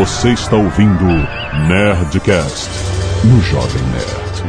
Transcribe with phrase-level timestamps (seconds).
[0.00, 1.04] Você está ouvindo
[1.68, 2.70] Nerdcast
[3.22, 4.40] no Jovem Nerd.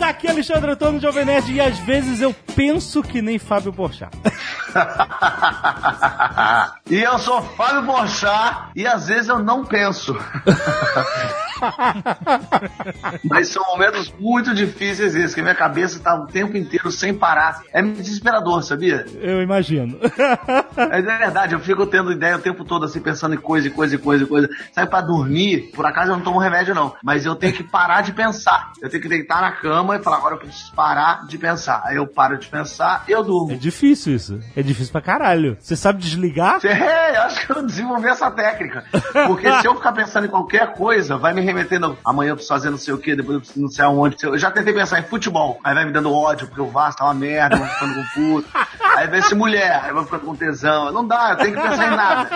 [0.00, 4.16] Aqui é Alexandre Antônio Jovem Nerd e às vezes eu penso que nem Fábio Porchat.
[6.88, 10.16] e eu sou Fábio Porchat e às vezes eu não penso.
[13.24, 17.62] Mas são momentos muito difíceis esses, que minha cabeça tá o tempo inteiro sem parar.
[17.72, 19.06] É desesperador, sabia?
[19.20, 19.98] Eu imagino.
[20.76, 23.70] Mas é verdade, eu fico tendo ideia o tempo todo assim, pensando em coisa, e
[23.70, 24.48] coisa, e coisa, e coisa.
[24.72, 28.02] Sabe, pra dormir, por acaso eu não tomo remédio não, mas eu tenho que parar
[28.02, 28.72] de pensar.
[28.80, 31.82] Eu tenho que deitar na cama e falar, agora eu preciso parar de pensar.
[31.84, 33.52] Aí eu paro de pensar e eu durmo.
[33.52, 34.40] É difícil isso.
[34.56, 35.56] É difícil pra caralho.
[35.60, 36.60] Você sabe desligar?
[36.84, 38.84] É, eu acho que eu desenvolvi essa técnica.
[39.26, 41.96] Porque se eu ficar pensando em qualquer coisa, vai me remetendo.
[42.04, 44.16] Amanhã eu preciso fazer não sei o que, depois eu preciso não sei aonde.
[44.22, 45.60] Eu já tentei pensar em futebol.
[45.62, 48.04] Aí vai me dando ódio, porque o Vasco tá uma merda, eu vou ficando com
[48.14, 48.48] puto.
[48.96, 50.92] Aí vai ser mulher, aí eu vou ficando com tesão.
[50.92, 52.30] Não dá, eu tenho que pensar em nada.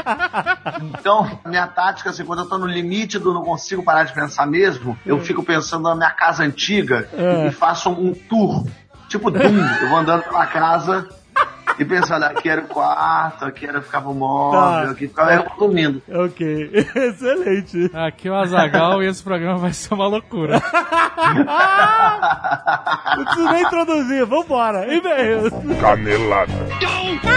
[0.99, 4.47] Então, minha tática, assim, quando eu tô no limite do não consigo parar de pensar
[4.47, 7.09] mesmo, eu fico pensando na minha casa antiga
[7.47, 8.65] e faço um tour.
[9.09, 9.59] Tipo Doom.
[9.81, 11.09] Eu vou andando pela casa
[11.79, 14.91] e pensando, aqui era o quarto, aqui era ficava o móvel, Tá.
[14.91, 16.03] aqui ficava eu dormindo.
[16.13, 17.91] Ok, excelente.
[17.95, 20.61] Aqui é o Azagal e esse programa vai ser uma loucura.
[23.17, 24.93] Não preciso nem introduzir, vambora.
[24.93, 25.53] E-mails.
[25.81, 26.53] Canelada.
[26.53, 27.29] Muito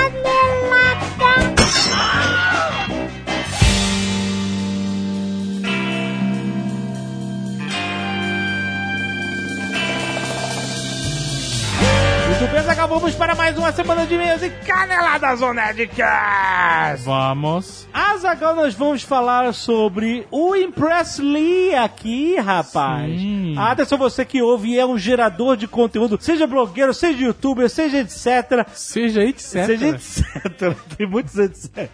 [12.51, 17.05] bem, acabamos para mais uma semana de e-mails e caneladas on Nerdcast.
[17.05, 17.87] Vamos.
[17.93, 23.19] Azagal, nós vamos falar sobre o Impressly aqui, rapaz.
[23.19, 23.55] Sim.
[23.57, 27.99] Atenção, você que ouve e é um gerador de conteúdo, seja blogueiro, seja youtuber, seja
[27.99, 28.67] etc.
[28.73, 29.65] Seja etc.
[29.65, 30.75] Seja etc.
[30.97, 31.89] Tem muitos etc.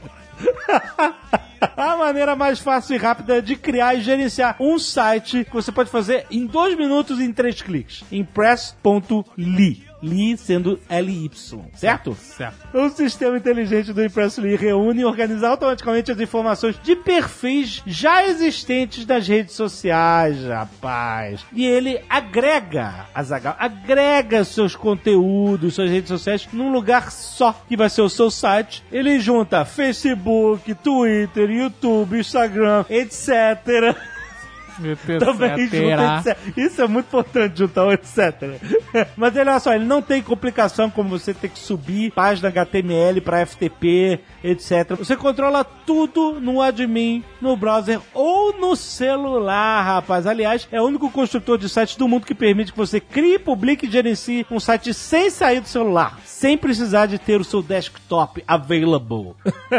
[1.75, 5.89] A maneira mais fácil e rápida de criar e gerenciar um site que você pode
[5.89, 8.03] fazer em dois minutos e em três cliques.
[8.11, 9.87] Impress.ly.
[10.01, 11.31] Li sendo LY,
[11.75, 12.15] certo?
[12.15, 12.77] Certo.
[12.77, 19.05] O sistema inteligente do Impressly reúne e organiza automaticamente as informações de perfis já existentes
[19.05, 21.43] nas redes sociais, rapaz.
[21.51, 27.89] E ele agrega, Azaghal, agrega seus conteúdos, suas redes sociais num lugar só, que vai
[27.89, 28.83] ser o seu site.
[28.91, 33.95] Ele junta Facebook, Twitter, YouTube, Instagram, etc.
[35.19, 36.57] Também junta, etc.
[36.57, 38.59] Isso é muito importante juntar o etc.
[39.15, 43.45] Mas olha só, ele não tem complicação como você ter que subir página HTML para
[43.45, 44.19] FTP,
[44.51, 44.95] etc.
[44.97, 50.25] Você controla tudo no admin, no browser ou no celular, rapaz.
[50.25, 53.85] Aliás, é o único construtor de sites do mundo que permite que você crie, publique
[53.85, 58.43] e gerencie um site sem sair do celular, sem precisar de ter o seu desktop
[58.47, 59.33] available.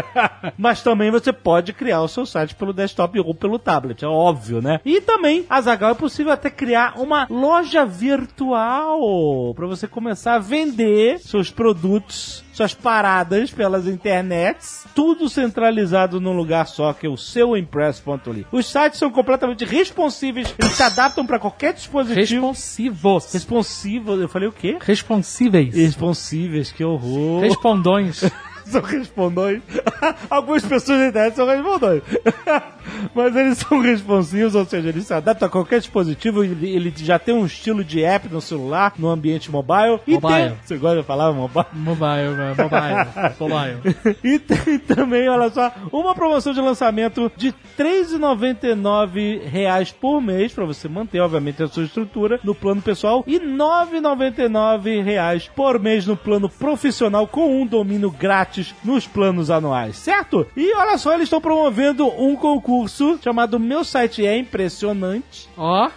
[0.57, 4.61] Mas também você pode criar o seu site pelo desktop ou pelo tablet, é óbvio,
[4.61, 4.81] né?
[4.85, 11.19] E também, Azagal, é possível até criar uma loja virtual para você começar a vender
[11.21, 17.57] seus produtos, suas paradas pelas internets, tudo centralizado num lugar só, que é o seu
[17.57, 18.47] Impress.ly.
[18.51, 22.49] Os sites são completamente responsíveis, eles se adaptam para qualquer dispositivo.
[22.49, 23.33] Responsivos.
[23.33, 24.77] Responsivo, eu falei o quê?
[24.81, 25.73] Responsíveis.
[25.73, 27.43] Responsíveis, que horror.
[27.43, 28.25] Respondões.
[28.71, 29.63] são respondões.
[30.29, 32.03] Algumas pessoas da internet são respondões.
[33.15, 36.43] Mas eles são responsivos, ou seja, eles se adaptam a qualquer dispositivo.
[36.43, 40.01] Ele, ele já tem um estilo de app no celular, no ambiente mobile.
[40.07, 40.33] E Mobile.
[40.33, 41.67] Tem, você gosta de falar mobile?
[41.73, 43.35] Mobile, mobile.
[43.39, 44.17] Mobile.
[44.25, 50.65] E tem também, olha só, uma promoção de lançamento de 3,99 reais por mês, para
[50.65, 56.17] você manter, obviamente, a sua estrutura no plano pessoal, e 9,99 reais por mês no
[56.17, 60.47] plano profissional, com um domínio grátis nos planos anuais, certo?
[60.57, 65.49] E olha só, eles estão promovendo um concurso chamado Meu Site é Impressionante.
[65.57, 65.91] Ó,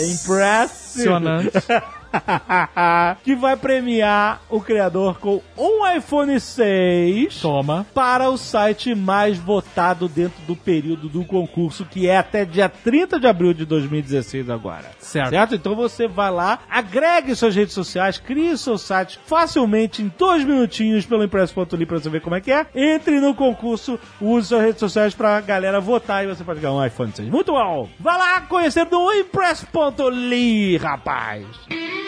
[0.00, 1.50] é impressionante.
[3.22, 7.86] que vai premiar o criador com um iPhone 6 Toma.
[7.94, 13.18] para o site mais votado dentro do período do concurso, que é até dia 30
[13.20, 14.90] de abril de 2016 agora.
[14.98, 15.54] Certo.
[15.54, 21.06] Então você vai lá, agregue suas redes sociais, crie seu site facilmente em dois minutinhos
[21.06, 22.66] pelo impresso.ly pra você ver como é que é.
[22.74, 26.84] Entre no concurso, use suas redes sociais pra galera votar e você pode ganhar um
[26.84, 27.28] iPhone 6.
[27.28, 27.88] Muito bom!
[27.98, 31.99] Vai lá conhecer do impresso.ly, rapaz!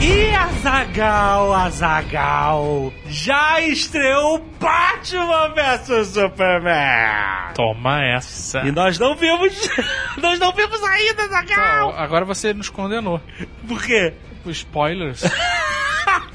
[0.00, 7.52] E Azagal, Azagal, já estreou Batman vs Superman.
[7.54, 8.60] Toma essa.
[8.60, 9.68] E nós não vimos,
[10.18, 11.90] nós não vimos ainda, Azagal.
[11.90, 13.20] Então, agora você nos condenou.
[13.66, 14.14] Por quê?
[14.44, 15.22] Os spoilers.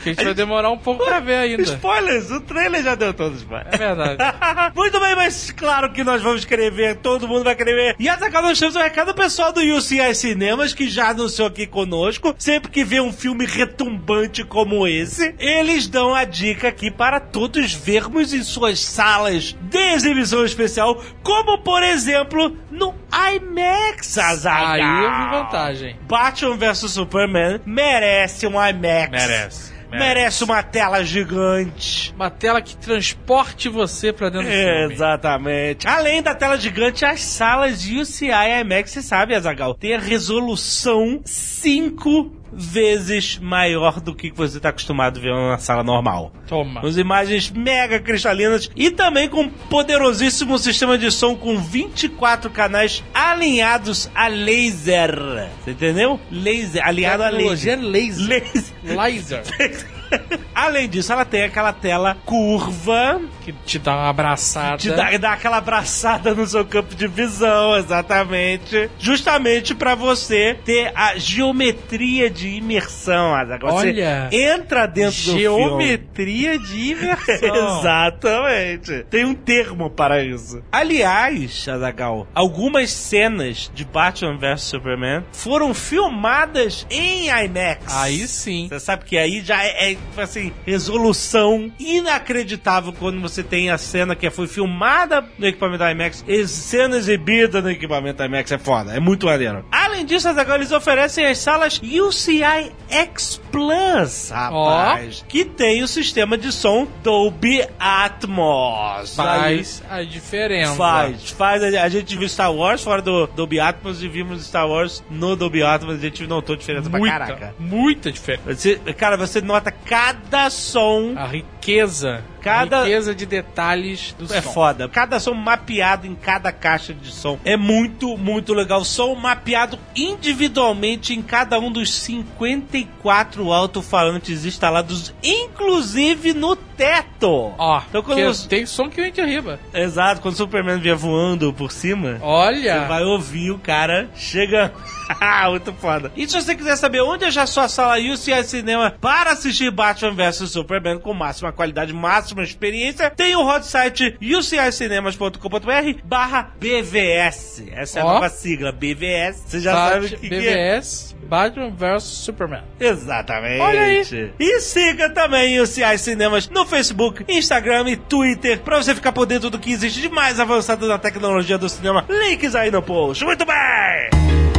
[0.03, 1.63] que a gente vai demorar um pouco pra ver ainda.
[1.63, 3.65] Spoilers, o trailer já deu todos, mano.
[3.71, 4.17] É verdade.
[4.75, 7.95] Muito bem, mas claro que nós vamos querer ver, todo mundo vai querer ver.
[7.99, 12.35] E Azaghal, nós temos um recado pessoal do UCI Cinemas, que já anunciou aqui conosco.
[12.37, 17.73] Sempre que vê um filme retumbante como esse, eles dão a dica aqui para todos
[17.73, 24.67] vermos em suas salas de exibição especial, como por exemplo no IMAX, Azaghal.
[24.67, 25.95] Aí eu vi vantagem.
[26.07, 29.09] Batman vs Superman merece um IMAX.
[29.11, 29.72] Merece.
[29.97, 32.13] Merece uma tela gigante.
[32.15, 34.93] Uma tela que transporte você pra dentro do filme.
[34.93, 35.87] Exatamente.
[35.87, 38.29] Além da tela gigante, as salas de UCI
[38.61, 45.19] IMAX, você sabe, Azagal, tem a resolução 5 vezes maior do que você está acostumado
[45.19, 46.31] a ver na sala normal.
[46.47, 46.81] Toma.
[46.81, 53.03] Com imagens mega cristalinas e também com um poderosíssimo sistema de som com 24 canais
[53.13, 55.49] alinhados a laser.
[55.63, 56.19] Você entendeu?
[56.31, 58.27] Laser, alinhado a Tecnologia laser.
[58.27, 58.73] laser.
[58.83, 59.43] Laser.
[59.43, 59.87] Laser.
[60.53, 64.77] Além disso, ela tem aquela tela curva Que te dá uma abraçada.
[64.77, 68.89] te dá, dá aquela abraçada no seu campo de visão, exatamente.
[68.99, 73.71] Justamente pra você ter a geometria de imersão, Azaghal.
[73.71, 75.41] Você Olha, entra dentro do filme.
[75.41, 77.79] Geometria de imersão.
[77.79, 79.05] Exatamente.
[79.09, 80.61] Tem um termo para isso.
[80.71, 87.93] Aliás, Azagal, algumas cenas de Batman vs Superman foram filmadas em IMAX.
[87.93, 88.67] Aí sim.
[88.69, 94.15] Você sabe que aí já é, é, assim, resolução inacreditável quando você tem a cena
[94.15, 98.51] que foi filmada no equipamento IMAX e cena exibida no equipamento IMAX.
[98.51, 99.65] É foda, é muito maneiro.
[99.71, 106.37] Além disso, agora eles oferecem as salas UCI X Plus, rapaz, que tem o sistema
[106.37, 109.19] de som Dolby Atmos.
[109.19, 110.75] Aí- Faz a diferença.
[110.75, 111.63] Faz, faz.
[111.63, 115.35] A, a gente viu Star Wars fora do Dolby Atmos e vimos Star Wars no
[115.35, 115.95] Dolby Atmos.
[115.95, 117.55] A gente notou diferença pra Muita, caraca.
[117.59, 118.55] muita diferença.
[118.55, 121.15] Você, cara, você nota cada som.
[121.15, 122.23] A riqueza.
[122.43, 124.51] Cada- riqueza de detalhes do É som.
[124.51, 124.87] foda.
[124.89, 127.39] Cada som mapeado em cada caixa de som.
[127.45, 128.83] É muito, muito legal.
[128.83, 137.53] Som mapeado individualmente em cada um dos 54 alto-falantes instalados, inclusive no teto.
[137.57, 139.59] Ó, Então, quando você- tem som que vem de arriba.
[139.73, 142.17] Exato, quando o Superman vier voando por cima.
[142.21, 142.81] Olha.
[142.81, 144.71] Você vai ouvir o cara chegando.
[145.49, 146.11] Muito foda.
[146.15, 150.49] E se você quiser saber onde achar sua sala UCI Cinema para assistir Batman vs
[150.49, 157.63] Superman com máxima qualidade, máxima experiência, tem o hot site ucincinemas.com.br barra BVS.
[157.73, 158.13] Essa é a Ó.
[158.13, 159.43] nova sigla, BVS.
[159.45, 160.39] Você já Bat- sabe o que, que é.
[160.77, 162.63] BVS, Batman vs Superman.
[162.79, 163.59] Exatamente.
[163.61, 164.03] Olha aí.
[164.39, 169.25] E siga também o CI Cinemas no Facebook, Instagram e Twitter pra você ficar por
[169.25, 172.05] dentro do que existe de mais avançado na tecnologia do cinema.
[172.09, 173.23] Links aí no post.
[173.25, 174.52] Muito bem!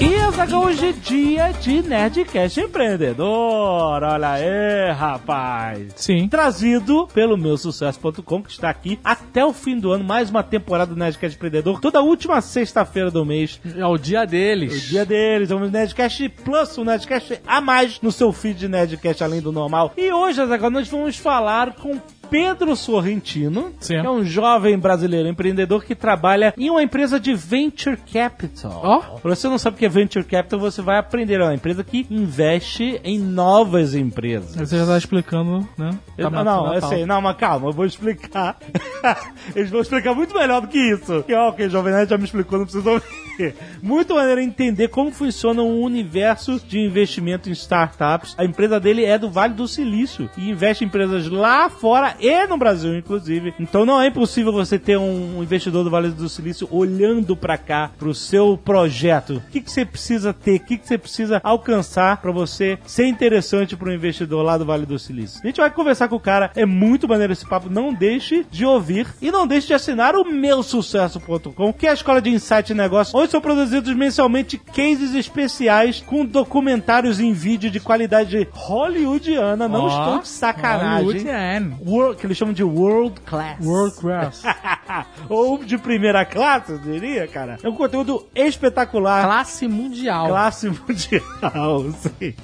[0.00, 4.02] E Azaghal, hoje é dia de Nerdcast Empreendedor.
[4.02, 5.92] Olha aí, rapaz.
[5.94, 6.26] Sim.
[6.26, 10.94] Trazido pelo meu sucesso.com, que está aqui até o fim do ano, mais uma temporada
[10.94, 13.60] do Nerdcast Empreendedor, toda última sexta-feira do mês.
[13.76, 14.86] É o dia deles.
[14.86, 18.68] O dia deles, é um Nerdcast Plus, um Nerdcast a mais no seu feed de
[18.68, 19.92] Nerdcast além do normal.
[19.98, 22.00] E hoje, Azaghal, nós vamos falar com
[22.30, 24.00] Pedro Sorrentino, Sim.
[24.00, 28.80] que é um jovem brasileiro empreendedor que trabalha em uma empresa de Venture Capital.
[28.84, 28.98] Ó.
[29.18, 31.40] Pra você não sabe o que é Venture Capital, você vai aprender.
[31.40, 34.54] É uma empresa que investe em novas empresas.
[34.56, 35.90] Você já tá explicando, né?
[36.16, 38.56] Eu- Tá não, matando a eu sei, não, mas calma, eu vou explicar.
[39.56, 41.22] Eles vão explicar muito melhor do que isso.
[41.24, 43.30] Que, ó, que o Jovem Nerd já me explicou, não precisa ouvir.
[43.82, 48.34] Muito maneiro entender como funciona um universo de investimento em startups.
[48.36, 52.46] A empresa dele é do Vale do Silício e investe em empresas lá fora e
[52.46, 53.54] no Brasil, inclusive.
[53.58, 57.90] Então não é impossível você ter um investidor do Vale do Silício olhando pra cá,
[57.98, 59.42] pro seu projeto.
[59.46, 60.56] O que, que você precisa ter?
[60.56, 64.64] O que, que você precisa alcançar pra você ser interessante para um investidor lá do
[64.64, 65.40] Vale do Silício?
[65.42, 66.50] A gente vai conversar com o cara.
[66.54, 67.70] É muito maneiro esse papo.
[67.70, 71.94] Não deixe de ouvir e não deixe de assinar o meu sucesso.com, que é a
[71.94, 77.70] escola de insight e negócio, onde são produzidos mensalmente cases especiais com documentários em vídeo
[77.70, 79.68] de qualidade hollywoodiana.
[79.68, 81.04] Não Ó, estou de sacanagem.
[81.04, 81.72] Hollywoodian.
[82.10, 83.64] World, que eles chamam de world class.
[83.64, 84.42] World Class.
[85.28, 87.58] Ou de primeira classe, eu diria, cara.
[87.62, 89.24] É um conteúdo espetacular.
[89.24, 90.28] Classe mundial.
[90.28, 92.34] Classe mundial, sim.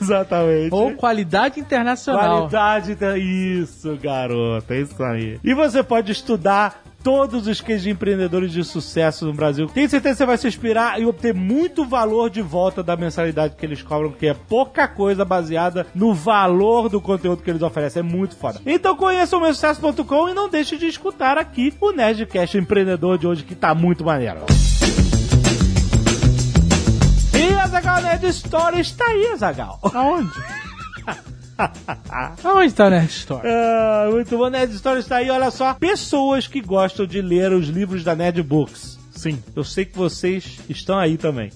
[0.00, 0.72] Exatamente.
[0.74, 2.48] Ou qualidade internacional.
[2.48, 2.94] Qualidade.
[2.94, 4.72] da- Isso, garoto.
[4.72, 5.38] É isso aí.
[5.44, 9.66] E você pode estudar todos os cases de empreendedores de sucesso no Brasil.
[9.66, 13.54] Tenho certeza que você vai se inspirar e obter muito valor de volta da mensalidade
[13.56, 18.00] que eles cobram, que é pouca coisa baseada no valor do conteúdo que eles oferecem.
[18.00, 18.60] É muito foda.
[18.64, 23.44] Então conheça o meusucesso.com e não deixe de escutar aqui o Nerdcast Empreendedor de hoje,
[23.44, 24.40] que tá muito maneiro.
[27.34, 29.78] E a Zagal Nerd Story está aí, Zagal.
[29.82, 30.59] Aonde?
[32.44, 33.42] Aonde tá a Nerd Store?
[33.46, 35.30] Ah, muito bom, Nerd Story está aí.
[35.30, 38.99] Olha só, pessoas que gostam de ler os livros da Nerd Books.
[39.20, 41.50] Sim, eu sei que vocês estão aí também.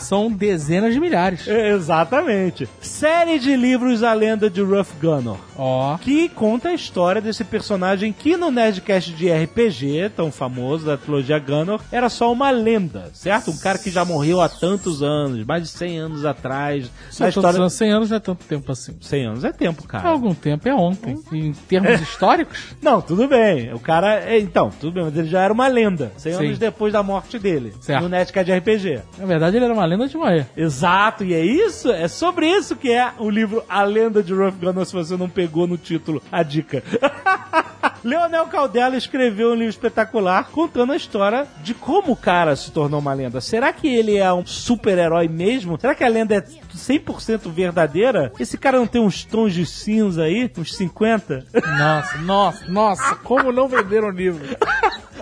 [0.00, 1.46] São dezenas de milhares.
[1.46, 2.66] É, Exatamente.
[2.80, 5.36] Série de livros A Lenda de Ruff Gunner.
[5.56, 5.98] Ó.
[5.98, 11.38] Que conta a história desse personagem que no Nerdcast de RPG, tão famoso da trilogia
[11.38, 13.50] Gunner, era só uma lenda, certo?
[13.50, 16.90] Um cara que já morreu há tantos anos, mais de 100 anos atrás.
[17.10, 17.52] Só tô história...
[17.52, 18.96] falando 100 anos não é tanto tempo assim.
[18.98, 20.08] 100 anos é tempo, É cara.
[20.08, 21.16] algum tempo, é ontem.
[21.32, 23.74] Em termos históricos, Não, tudo bem.
[23.74, 24.20] O cara.
[24.24, 26.12] é, Então, tudo bem, mas ele já era uma lenda.
[26.16, 26.46] 100 Sim.
[26.46, 27.74] anos depois da morte dele.
[27.80, 28.02] Certo.
[28.02, 29.02] No Nerdcast de RPG.
[29.18, 30.46] na verdade ele era uma lenda de morrer.
[30.56, 34.58] Exato, e é isso, é sobre isso que é o livro A Lenda de Ruff
[34.58, 36.82] Gunner, se você não pegou no título a dica.
[38.04, 43.00] Leonel Caldela escreveu um livro espetacular contando a história de como o cara se tornou
[43.00, 43.40] uma lenda.
[43.40, 45.80] Será que ele é um super-herói mesmo?
[45.80, 48.30] Será que a lenda é 100% verdadeira?
[48.38, 50.50] Esse cara não tem uns tons de cinza aí?
[50.58, 51.46] Uns 50?
[51.78, 54.44] Nossa, nossa, nossa, como não venderam o livro?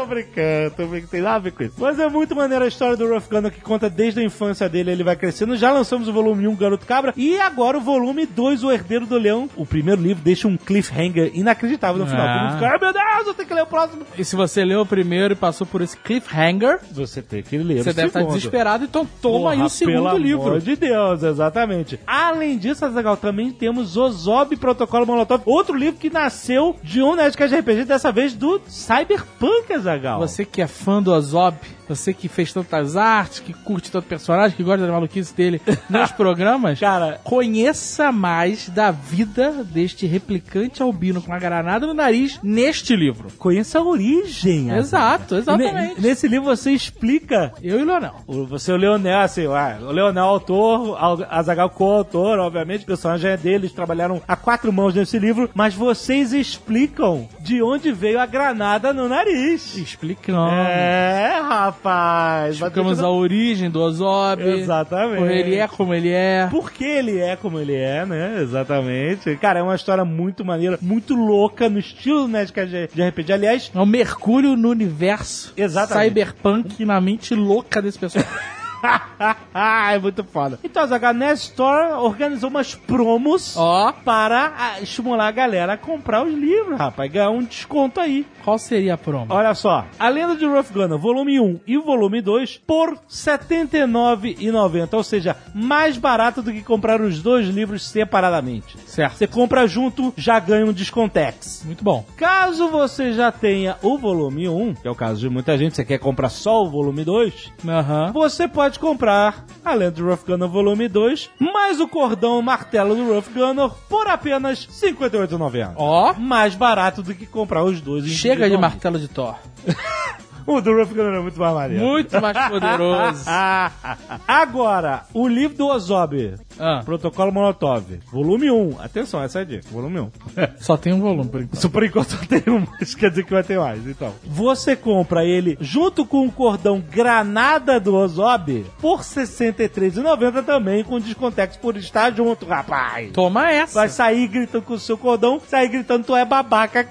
[0.00, 1.74] Tô brincando, tô brincando, tem nada a ver com isso.
[1.78, 4.90] Mas é muito maneira a história do Ruff Gunner que conta desde a infância dele,
[4.90, 5.54] ele vai crescendo.
[5.58, 9.18] Já lançamos o volume 1, Garoto Cabra, e agora o volume 2, O Herdeiro do
[9.18, 9.50] Leão.
[9.54, 12.26] O primeiro livro deixa um cliffhanger inacreditável no final.
[12.26, 12.32] Ah.
[12.32, 14.02] Todo mundo fica, ai meu Deus, eu tenho que ler o próximo.
[14.16, 17.82] E se você leu o primeiro e passou por esse cliffhanger, Você tem que ler
[17.84, 20.42] você deve estar desesperado, então toma aí Porra, o segundo pelo livro.
[20.42, 22.00] amor de Deus, exatamente.
[22.06, 27.54] Além disso, Azaghal, também temos Ozob Protocolo Molotov, outro livro que nasceu de um Nerdcast
[27.54, 29.89] RPG, dessa vez do Cyberpunk, Azaghal.
[30.20, 31.56] Você que é fã do Ozob,
[31.96, 36.10] você que fez tantas artes, que curte tanto personagem, que gosta da maluquice dele nos
[36.12, 42.94] programas, Cara, conheça mais da vida deste replicante albino com uma granada no nariz neste
[42.96, 43.28] livro.
[43.38, 44.70] conheça a origem.
[44.70, 45.60] Exato, Azaghal.
[45.60, 46.00] exatamente.
[46.00, 48.14] Ne- Nesse livro você explica Eu e o Leonel.
[48.26, 52.86] O- Você é o Leonel, assim, ah, o Leonel autor, Al- Azaghal coautor, obviamente, o
[52.86, 57.92] personagem é dele, eles trabalharam a quatro mãos nesse livro, mas vocês explicam de onde
[57.92, 59.76] veio a granada no nariz.
[59.76, 60.52] Explicamos.
[60.52, 61.40] É,
[61.84, 62.58] rapaz.
[62.58, 64.42] vai ter a origem do Ozob.
[64.42, 65.32] Exatamente.
[65.32, 66.46] Ele é como ele é.
[66.50, 68.40] Por que ele é como ele é, né?
[68.42, 69.36] Exatamente.
[69.36, 73.32] Cara, é uma história muito maneira, muito louca, no estilo Nerdcast de- de RPG.
[73.32, 76.08] Aliás, É um mergulho no universo Exatamente.
[76.08, 78.32] cyberpunk na mente louca desse personagem.
[79.92, 80.58] é muito foda.
[80.62, 86.24] Então, a Nerd Store organizou umas promos Ó, para ah, estimular a galera a comprar
[86.24, 87.10] os livros, rapaz.
[87.10, 88.26] Ganhar um desconto aí.
[88.44, 89.26] qual seria a promo?
[89.30, 89.86] Olha só.
[89.98, 94.94] A Lenda de Rough Gunner, volume 1 e volume 2, por R$ 79,90.
[94.94, 98.76] Ou seja, mais barato do que comprar os dois livros separadamente.
[98.86, 99.16] Certo.
[99.16, 101.62] Você compra junto, já ganha um descontex.
[101.64, 102.04] Muito bom.
[102.16, 105.84] Caso você já tenha o volume 1, que é o caso de muita gente, você
[105.84, 108.12] quer comprar só o volume 2, Aham.
[108.12, 113.12] você pode comprar a Lenda do Rough Gunner Volume 2, mais o cordão martelo do
[113.12, 115.72] Rough Gunner por apenas R$ 58,90.
[115.76, 119.36] Ó, Mais barato do que comprar os dois chega de martelo de Thor.
[120.50, 121.84] O do Rough Gunner é muito mais maneiro.
[121.84, 123.24] Muito mais poderoso.
[124.26, 128.80] Agora, o livro do Ozob, Ah, Protocolo Molotov, volume 1.
[128.80, 130.10] Atenção, essa é a dica, volume 1.
[130.58, 131.54] só tem um volume por enquanto.
[131.56, 134.12] Isso por enquanto só tem um, mas quer dizer que vai ter mais, então.
[134.24, 140.98] Você compra ele junto com o cordão granada do Ozob por R$ 63,90 também, com
[140.98, 143.10] descontex por estar junto, rapaz.
[143.12, 143.74] Toma essa.
[143.74, 146.86] Vai sair gritando com o seu cordão, sair gritando, tu é babaca.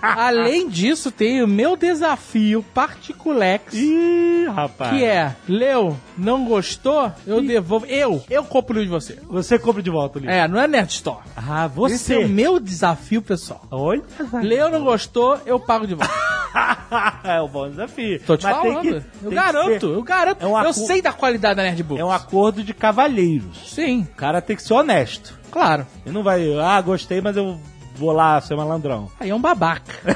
[0.00, 3.74] Além disso, tem o meu desafio particulex.
[3.74, 4.90] Ih, rapaz.
[4.96, 7.12] Que é, Leu, não gostou?
[7.26, 7.86] Eu devolvo.
[7.86, 9.18] Eu, eu compro o livro de você.
[9.28, 10.34] Você compra de volta o livro.
[10.34, 11.20] É, não é Nerd Store.
[11.36, 12.28] Ah, Esse é o você.
[12.28, 13.62] meu desafio, pessoal.
[13.70, 14.02] Olha.
[14.42, 15.38] Leu, não gostou?
[15.44, 16.12] Eu pago de volta.
[17.24, 18.20] é um bom desafio.
[18.26, 18.80] Tô te Mas falando.
[18.82, 20.42] que- eu garanto, eu garanto.
[20.42, 22.00] É um eu sei da qualidade da Nerd Book.
[22.00, 23.72] É um acordo de cavalheiros.
[23.74, 25.38] Sim, O cara tem que ser honesto.
[25.50, 25.86] claro.
[26.04, 27.60] Ele não vai, ah, gostei, mas eu
[28.00, 29.10] vou lá ser malandrão.
[29.20, 29.92] Aí é um babaca.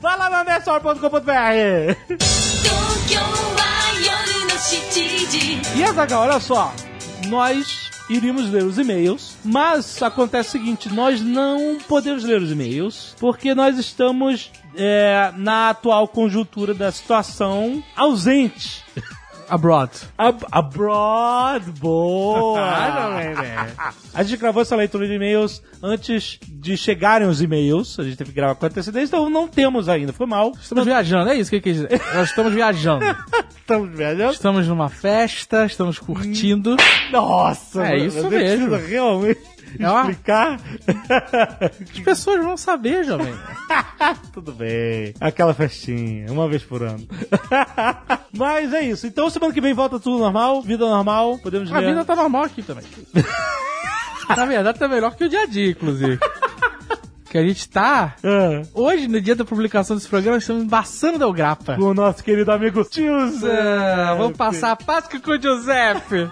[0.00, 1.30] Vai lá no nessor.com.br
[5.74, 6.70] E Azaghal, olha só.
[7.28, 13.16] Nós iríamos ler os e-mails, mas acontece o seguinte, nós não podemos ler os e-mails,
[13.18, 18.84] porque nós estamos é, na atual conjuntura da situação ausente
[19.52, 19.90] Abroad.
[20.16, 22.58] Ab abroad, boa!
[22.58, 23.72] Ah, Jovem Nerd.
[24.14, 27.98] A gente gravou essa leitura de e-mails antes de chegarem os e-mails.
[27.98, 30.10] A gente teve que gravar com antecedência, então não temos ainda.
[30.10, 30.52] Foi mal.
[30.58, 32.00] Estamos viajando, é isso que eu quis dizer.
[32.14, 33.04] Nós estamos viajando.
[33.60, 34.32] Estamos viajando.
[34.32, 36.74] Estamos numa festa, estamos curtindo.
[37.12, 37.84] Nossa!
[37.84, 38.74] É mano, isso mesmo.
[38.74, 40.60] realmente É explicar.
[41.94, 43.32] As pessoas vão saber, jovem.
[44.32, 45.14] Tudo bem.
[45.20, 47.06] Aquela festinha, uma vez por ano.
[48.36, 49.06] Mas é isso.
[49.06, 51.38] Então semana que vem volta tudo normal, vida normal.
[51.38, 51.88] Podemos A ler.
[51.88, 52.84] vida tá normal aqui também.
[54.36, 56.18] Na verdade, tá melhor que o dia a dia, inclusive.
[57.28, 58.14] Que a gente tá.
[58.22, 61.76] Ah, Hoje, no dia da publicação desse programa, estamos embaçando Del Grapa.
[61.76, 63.60] com o nosso querido amigo Tio Zé.
[63.60, 66.30] Ah, vamos passar a Páscoa com o Giuseppe.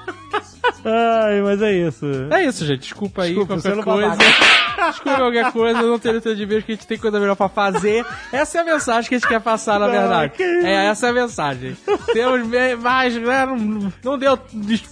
[0.85, 2.07] Ai, mas é isso.
[2.31, 2.81] É isso, gente.
[2.81, 4.17] Desculpa aí Desculpa, qualquer sendo coisa.
[4.90, 7.49] Desculpa qualquer coisa, não ter tempo de ver que a gente tem coisa melhor pra
[7.49, 8.05] fazer.
[8.33, 10.43] Essa é a mensagem que a gente quer passar, na verdade.
[10.43, 11.76] É, essa é a mensagem.
[12.12, 12.49] Temos
[12.81, 14.38] mais, né, não, não deu,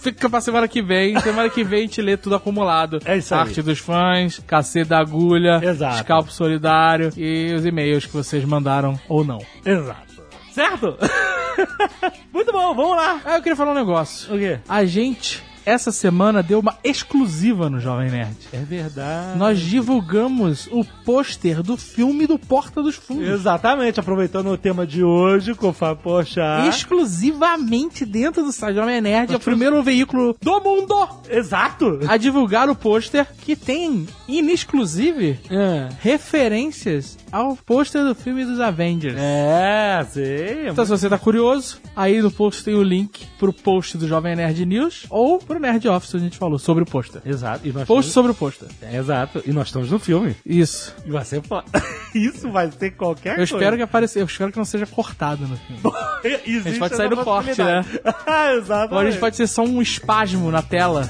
[0.01, 1.19] fica pra semana que vem.
[1.19, 2.99] Semana que vem a gente lê tudo acumulado.
[3.03, 3.41] É isso aí.
[3.41, 5.95] Arte dos fãs, cacete da agulha, Exato.
[5.95, 9.39] escalpo solidário e os e-mails que vocês mandaram ou não.
[9.65, 10.09] Exato.
[10.51, 10.97] Certo?
[12.33, 13.21] Muito bom, vamos lá.
[13.25, 14.33] Ah, eu queria falar um negócio.
[14.33, 14.59] O quê?
[14.67, 18.35] A gente, essa semana, deu uma exclusiva no Jovem Nerd.
[18.51, 19.37] É verdade.
[19.37, 23.27] Nós divulgamos o pôster do filme do Porta dos Fundos.
[23.27, 26.65] Exatamente, aproveitando o tema de hoje com o Fábio Pochá.
[26.67, 29.33] Exclusivamente dentro do site Jovem Nerd.
[29.33, 31.99] É o primeiro veículo do mundo Exato.
[32.07, 35.89] a divulgar o pôster que tem, in exclusive, É.
[36.01, 39.15] referências ao pôster do filme dos Avengers.
[39.17, 40.69] É, sei.
[40.69, 44.35] Então, se você tá curioso, aí no post tem o link pro post do Jovem
[44.35, 47.21] Nerd News ou pro Nerd Office, a gente falou sobre o pôster.
[47.25, 47.67] Exato.
[47.67, 48.67] E nós Post sobre o pôster.
[48.69, 48.95] estamos...
[48.95, 49.43] Exato.
[49.45, 50.35] E nós estamos no filme.
[50.45, 50.93] Isso.
[51.05, 51.41] E vai ser.
[52.13, 53.55] Isso vai ser qualquer Eu coisa.
[53.55, 55.81] espero que apareça, eu espero que não seja cortado no filme.
[56.23, 57.87] A gente pode sair no corte, possibilidade.
[58.27, 58.93] Ah, Exato.
[58.93, 61.09] Ou a gente pode ser só um espasmo na tela.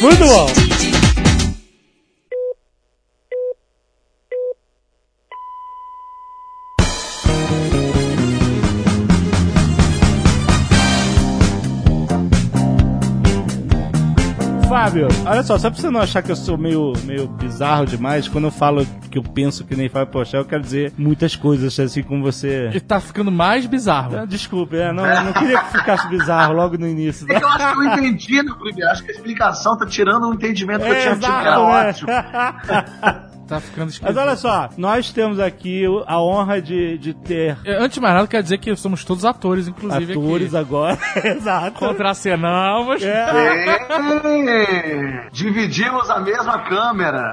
[0.00, 0.95] Muito bom.
[14.86, 18.28] Fábio, olha só, só pra você não achar que eu sou meio, meio bizarro demais,
[18.28, 21.78] quando eu falo que eu penso que nem Fábio Pochá, eu quero dizer muitas coisas,
[21.78, 22.70] assim como você.
[22.72, 24.16] E tá ficando mais bizarro.
[24.16, 27.26] Ah, Desculpe, é, não, eu não queria que ficasse bizarro logo no início.
[27.28, 28.90] É que eu acho que eu entendi primeiro.
[28.90, 31.66] Acho que a explicação tá tirando o entendimento que eu tinha tido, que era Exato,
[31.66, 31.88] né?
[31.88, 33.16] ótimo.
[33.46, 34.06] Tá ficando esquisito.
[34.12, 38.00] Mas olha só, nós temos aqui o- a honra de, de ter É, Antes de
[38.00, 40.12] mais nada, quer dizer que somos todos atores, inclusive.
[40.14, 40.56] atores aqui.
[40.66, 40.98] agora.
[41.24, 41.78] Exato.
[41.78, 43.02] Contracenamos.
[43.04, 43.26] É.
[45.32, 47.32] Dividimos a mesma câmera.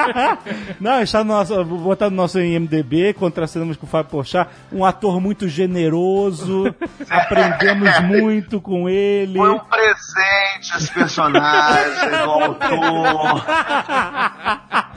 [0.80, 4.84] Não, está no nosso, vou botar no nosso IMDB, contracenamos com o Fábio Porchat, um
[4.84, 6.74] ator muito generoso,
[7.08, 9.38] aprendemos muito com ele.
[9.38, 13.44] Foi um presente esse personagem do autor.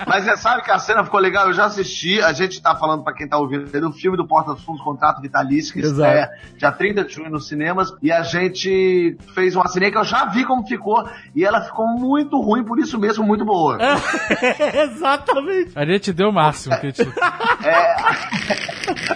[0.08, 3.04] Mas você sabe que a cena ficou legal, eu já assisti, a gente tá falando
[3.04, 6.02] pra quem tá ouvindo aí do filme do Porta dos Fundos, Contrato Vitalício, que Exato.
[6.02, 10.04] estreia dia 30 de junho nos cinemas, e a gente fez uma cena que eu
[10.04, 13.78] já vi como ficou, e ela ficou muito ruim, por isso mesmo, muito boa.
[14.84, 15.72] Exatamente.
[15.76, 16.76] A gente deu o máximo.
[16.80, 17.12] Que a gente...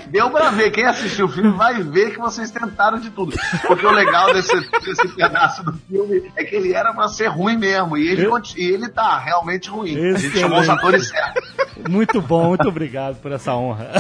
[0.08, 3.36] Deu pra ver, quem assistiu o filme vai ver que vocês tentaram de tudo.
[3.68, 7.58] Porque o legal desse, desse pedaço do filme é que ele era pra ser ruim
[7.58, 9.92] mesmo, e ele, Eu- e ele tá realmente ruim.
[9.92, 10.40] A gente Excelente.
[10.40, 10.97] chamou os atores
[11.90, 13.92] Muito bom, muito obrigado por essa honra.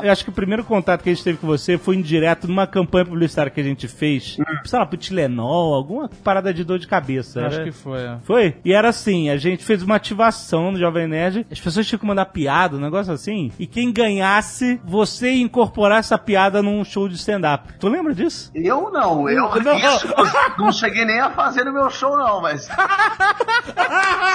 [0.00, 2.68] Eu acho que o primeiro contato que a gente teve com você foi indireto numa
[2.68, 6.86] campanha publicitária que a gente fez, sei lá, pro Tilenol, alguma parada de dor de
[6.86, 7.44] cabeça.
[7.44, 7.98] Acho era- que foi.
[8.00, 8.16] é.
[8.22, 8.56] Foi?
[8.64, 12.06] E era assim, a gente fez uma ativação no Jovem Nerd, as pessoas tinham que
[12.06, 17.08] mandar piada, um negócio assim, e quem ganhasse, você ia incorporar essa piada num show
[17.08, 17.72] de stand-up.
[17.80, 18.52] Tu lembra disso?
[18.54, 19.76] Eu não, eu Não.
[19.76, 20.06] isso
[20.58, 22.68] não cheguei nem a fazer no meu show, não, mas.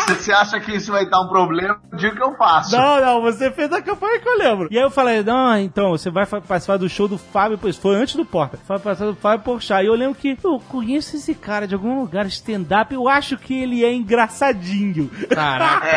[0.09, 2.75] Você acha que isso vai dar um problema, diga que eu faço.
[2.75, 4.67] Não, não, você fez a campanha que eu lembro.
[4.71, 7.95] E aí eu falei, não, então, você vai participar do show do Fábio, pois foi
[7.95, 8.59] antes do Porta.
[8.67, 9.83] Vai participar do Fábio Porchat.
[9.83, 13.61] E eu lembro que eu conheço esse cara de algum lugar, stand-up, eu acho que
[13.61, 15.09] ele é engraçadinho.
[15.29, 15.91] Caraca.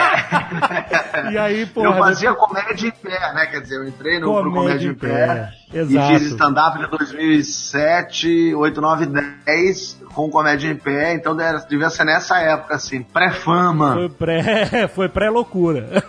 [1.30, 1.96] E aí, eu porra...
[1.98, 3.46] fazia comédia em pé, né?
[3.46, 5.50] Quer dizer, eu entrei no pro comédia em pé.
[5.74, 6.14] Exato.
[6.14, 9.06] E fiz stand-up de 2007, 8, 9,
[9.44, 11.36] 10 com comédia em pé, então
[11.68, 13.94] devia ser nessa época, assim, pré-fama.
[13.94, 16.04] Foi pré, foi pré-loucura.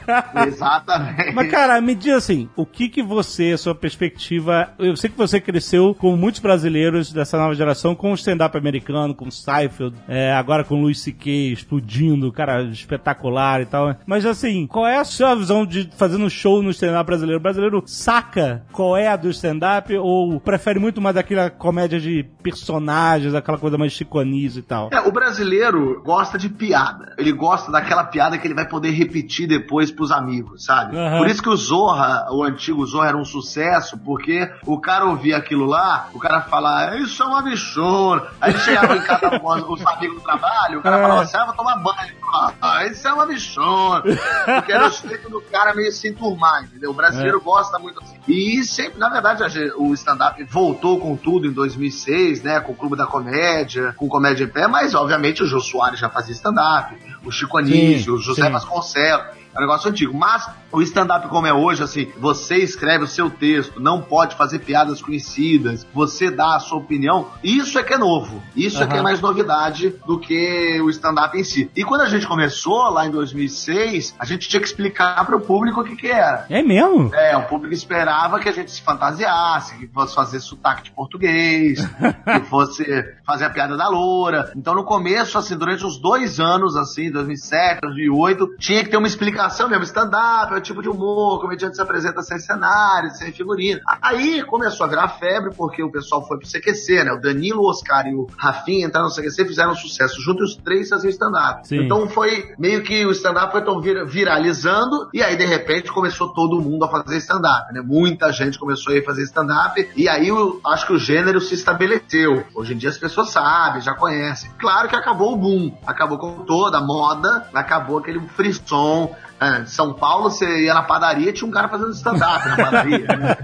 [0.48, 1.34] Exatamente.
[1.34, 4.70] Mas, cara, me diz assim, o que que você, sua perspectiva...
[4.78, 9.16] Eu sei que você cresceu com muitos brasileiros dessa nova geração, com o stand-up americano,
[9.16, 11.52] com o Seinfeld, é, agora com o Louis C.K.
[11.52, 13.96] explodindo, cara, espetacular e tal.
[14.06, 17.40] Mas, assim, qual é a sua visão de fazer um show no stand-up brasileiro?
[17.40, 22.24] O brasileiro saca qual é a do stand-up ou prefere muito mais daquela comédia de
[22.44, 24.90] personagens, aquela coisa mais chiconice e tal?
[24.92, 27.14] É, o brasileiro gosta de piada.
[27.18, 30.98] Ele gosta daquela piada que ele vai poder repetir depois pros amigos, sabe?
[30.98, 31.18] Aham.
[31.18, 35.38] Por isso que o Zorra, o antigo Zorra, era um sucesso, porque o cara ouvia
[35.38, 38.24] aquilo lá, o cara falava, isso é uma bichona.
[38.42, 41.02] Aí ele chegava em casa com os os amigos do trabalho, o cara É.
[41.02, 41.96] falava assim, ah, vou tomar banho.
[42.08, 44.04] Ele falava, Ah, isso é uma bichona.
[44.46, 46.92] Porque era o jeito do cara meio se enturmar, entendeu?
[46.92, 48.16] O brasileiro gosta muito assim.
[48.28, 52.60] E sempre, na verdade, gente- o stand-up voltou com tudo em 2006, né?
[52.60, 56.10] Com o Clube da Comédia, com Comédia em Pé, mas obviamente o Jô Soares já
[56.10, 58.52] fazia stand-up, o Chico Anísio, o José sim.
[58.52, 59.26] Vasconcelos.
[59.56, 60.14] É um negócio antigo.
[60.14, 64.60] Mas o stand-up como é hoje, assim, você escreve o seu texto, não pode fazer
[64.60, 68.44] piadas conhecidas, você dá a sua opinião, isso é que é novo.
[68.56, 71.72] Isso é que é mais novidade do que o stand-up em si.
[71.76, 75.42] E quando a gente começou, lá em 2006, a gente tinha que explicar para o
[75.42, 76.46] público o que que era.
[76.50, 77.14] É mesmo?
[77.14, 81.80] É, o público esperava que a gente se fantasiasse, que fosse fazer sotaque de português,
[82.26, 82.84] que fosse
[83.26, 84.52] fazer a piada da loura.
[84.56, 89.08] Então, no começo, assim, durante uns dois anos, assim, 2007, 2008, tinha que ter uma
[89.08, 89.84] explicação mesmo.
[89.84, 93.80] Stand-up é o tipo de humor, o comediante se apresenta sem cenário, sem figurino.
[94.02, 97.12] Aí começou a virar febre, porque o pessoal foi pro CQC, né?
[97.14, 100.22] O Danilo, o Oscar e o Rafinha entraram no CQC, fizeram sucesso.
[100.22, 101.68] Juntos os três faziam stand-up.
[101.86, 106.34] Então foi meio que o stand-up foi tão vir- viralizando, e aí de repente começou
[106.34, 107.82] todo mundo a fazer stand-up, né?
[107.82, 111.56] Muita gente começou a ir fazer stand-up, e aí eu acho que o gênero se
[111.56, 112.44] estabeleceu.
[112.54, 114.52] Hoje em dia as pessoas sabem, já conhecem.
[114.58, 119.16] Claro que acabou o boom, acabou com toda a moda, acabou aquele frisson.
[119.40, 123.08] É, São Paulo, você ia na padaria, tinha um cara fazendo stand-up na padaria.
[123.08, 123.38] Né?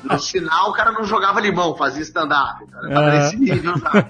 [0.02, 2.64] No sinal, o cara não jogava limão, fazia stand-up.
[2.90, 3.10] É.
[3.10, 4.08] nesse nível já.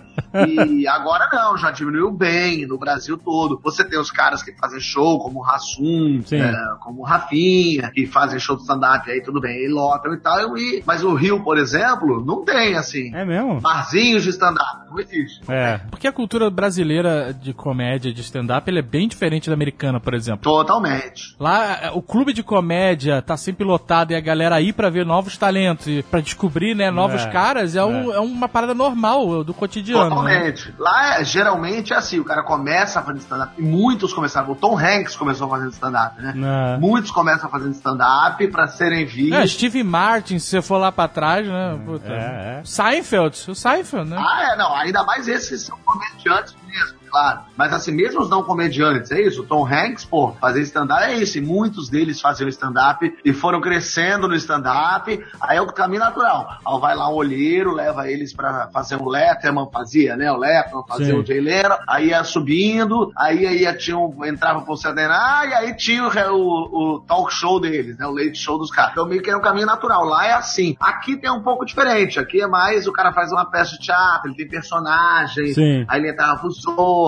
[0.49, 3.61] E agora não, já diminuiu bem no Brasil todo.
[3.62, 8.07] Você tem os caras que fazem show, como o Rassum, é, como o Rafinha, que
[8.07, 10.57] fazem show de stand-up aí, tudo bem, e lotam e tal.
[10.57, 13.61] E, mas o Rio, por exemplo, não tem, assim, É mesmo?
[13.61, 14.87] barzinhos de stand-up.
[14.90, 15.40] Não existe.
[15.51, 15.79] É.
[15.90, 20.14] Porque a cultura brasileira de comédia, de stand-up, ela é bem diferente da americana, por
[20.14, 20.40] exemplo.
[20.42, 21.37] Totalmente.
[21.38, 25.05] Lá, é, o clube de comédia tá sempre lotado e a galera aí pra ver
[25.07, 29.42] novos talentos e pra descobrir, né, novos É, caras é, um- é uma parada normal
[29.44, 30.26] do cotidiano, né?
[30.27, 30.75] Totalmente.
[30.79, 34.79] Lá, é, geralmente, é assim, o cara começa fazendo stand-up, e muitos começaram, o Tom
[34.79, 36.35] Hanks começou fazendo stand-up, né?
[36.37, 36.79] É.
[36.79, 39.39] Muitos começam fazendo stand-up pra serem vistos.
[39.39, 41.79] É, Steve Martin, se você for lá pra trás, né?
[41.85, 42.09] Puta.
[42.09, 42.62] É, é.
[42.65, 44.17] Seinfeld, o Seinfeld, né?
[44.19, 47.40] Ah, é, não, ainda mais esses são comediantes mesmo, claro.
[47.57, 49.42] Mas assim, mesmo os não comediantes, é isso.
[49.42, 51.38] O Tom Hanks, pô, fazer stand-up é isso.
[51.38, 55.24] E muitos deles faziam stand-up e foram crescendo no stand-up.
[55.40, 56.59] Aí é o caminho natural.
[56.66, 60.31] Aí vai lá um olheiro, leva eles pra fazer um Letterman, fazia, né?
[60.31, 61.20] O Letterman fazia Sim.
[61.20, 61.76] o Jay Leno.
[61.88, 66.37] Aí ia subindo, aí, aí tinha um, entrava pro Saturday Night, e aí tinha o,
[66.37, 68.07] o, o talk show deles, né?
[68.07, 68.92] O late show dos caras.
[68.92, 70.05] Então meio que é um caminho natural.
[70.05, 70.76] Lá é assim.
[70.79, 72.20] Aqui tem um pouco diferente.
[72.20, 75.55] Aqui é mais o cara faz uma peça de teatro, ele tem personagem.
[75.55, 75.87] Sim.
[75.88, 76.52] Aí ele entrava pro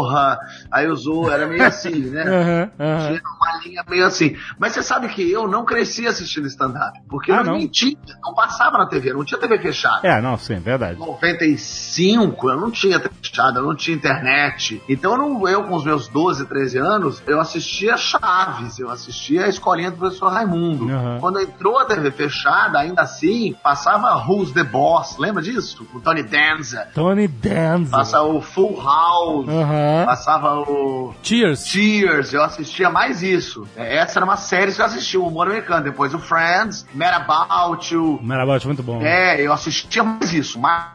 [0.02, 0.38] Zorra,
[0.70, 2.22] aí Zorra era meio assim, né?
[2.28, 3.06] Aham, aham.
[3.08, 4.36] Tinha uma linha meio assim.
[4.58, 6.98] Mas você sabe que eu não cresci assistindo stand-up.
[7.08, 7.68] Porque Ah, não, não?
[7.68, 10.06] tinha, não passava na TV, não tinha TV fechada.
[10.06, 10.98] É, não, sim, verdade.
[10.98, 14.82] 95, eu não tinha TV fechada, eu não tinha internet.
[14.88, 19.44] Então eu, não- eu, com os meus 12, 13 anos, eu assistia Chaves, eu assistia
[19.44, 20.88] a escolinha do professor Raimundo.
[20.90, 21.18] Aham.
[21.20, 25.86] Quando entrou a TV fechada, ainda assim, passava Who's the Boss, lembra disso?
[25.94, 26.88] O Tony Danza.
[26.94, 27.90] Tony Danza.
[27.90, 29.48] Passa o Full House.
[29.78, 30.06] Aham.
[30.06, 31.66] Passava o Cheers.
[31.66, 33.66] Cheers, eu assistia mais isso.
[33.76, 35.84] É, Essa era uma série que eu assistia, o humor americano.
[35.84, 38.18] Depois o Friends, Mad About You.
[38.22, 39.00] Marabout, muito bom.
[39.02, 40.58] É, eu assistia mais isso.
[40.58, 40.86] Mais,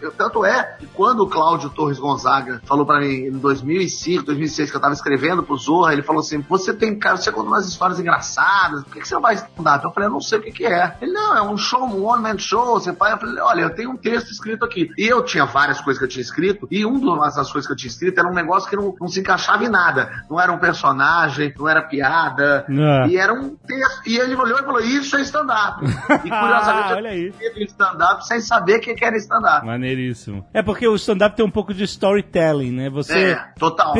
[0.00, 4.70] eu, tanto é que quando o Cláudio Torres Gonzaga falou pra mim em 2005, 2006,
[4.70, 7.66] que eu tava escrevendo pro Zorra, ele falou assim: Você tem, cara, você conta umas
[7.66, 9.84] histórias engraçadas, por que, que você não vai stand-up?
[9.84, 10.96] Eu falei: Eu não sei o que, que é.
[11.00, 12.74] Ele: Não, é um show, um one-man show.
[12.74, 13.12] Você vai.
[13.12, 14.90] Eu falei: Olha, eu tenho um texto escrito aqui.
[14.96, 17.76] E eu tinha várias coisas que eu tinha escrito, e uma das coisas que eu
[17.76, 20.10] tinha escrito era um negócio que não, não se encaixava em nada.
[20.30, 22.64] Não era um personagem, não era piada.
[22.68, 23.08] É.
[23.08, 24.02] E era um texto.
[24.06, 25.84] E ele olhou e falou: Isso é stand-up.
[25.84, 27.26] E curiosamente, Olha aí.
[27.26, 29.64] eu teve stand-up sem saber o que era stand-up.
[29.66, 30.44] Maneiríssimo.
[30.52, 32.90] É porque o stand-up tem um pouco de storytelling, né?
[32.90, 33.92] Você É, total.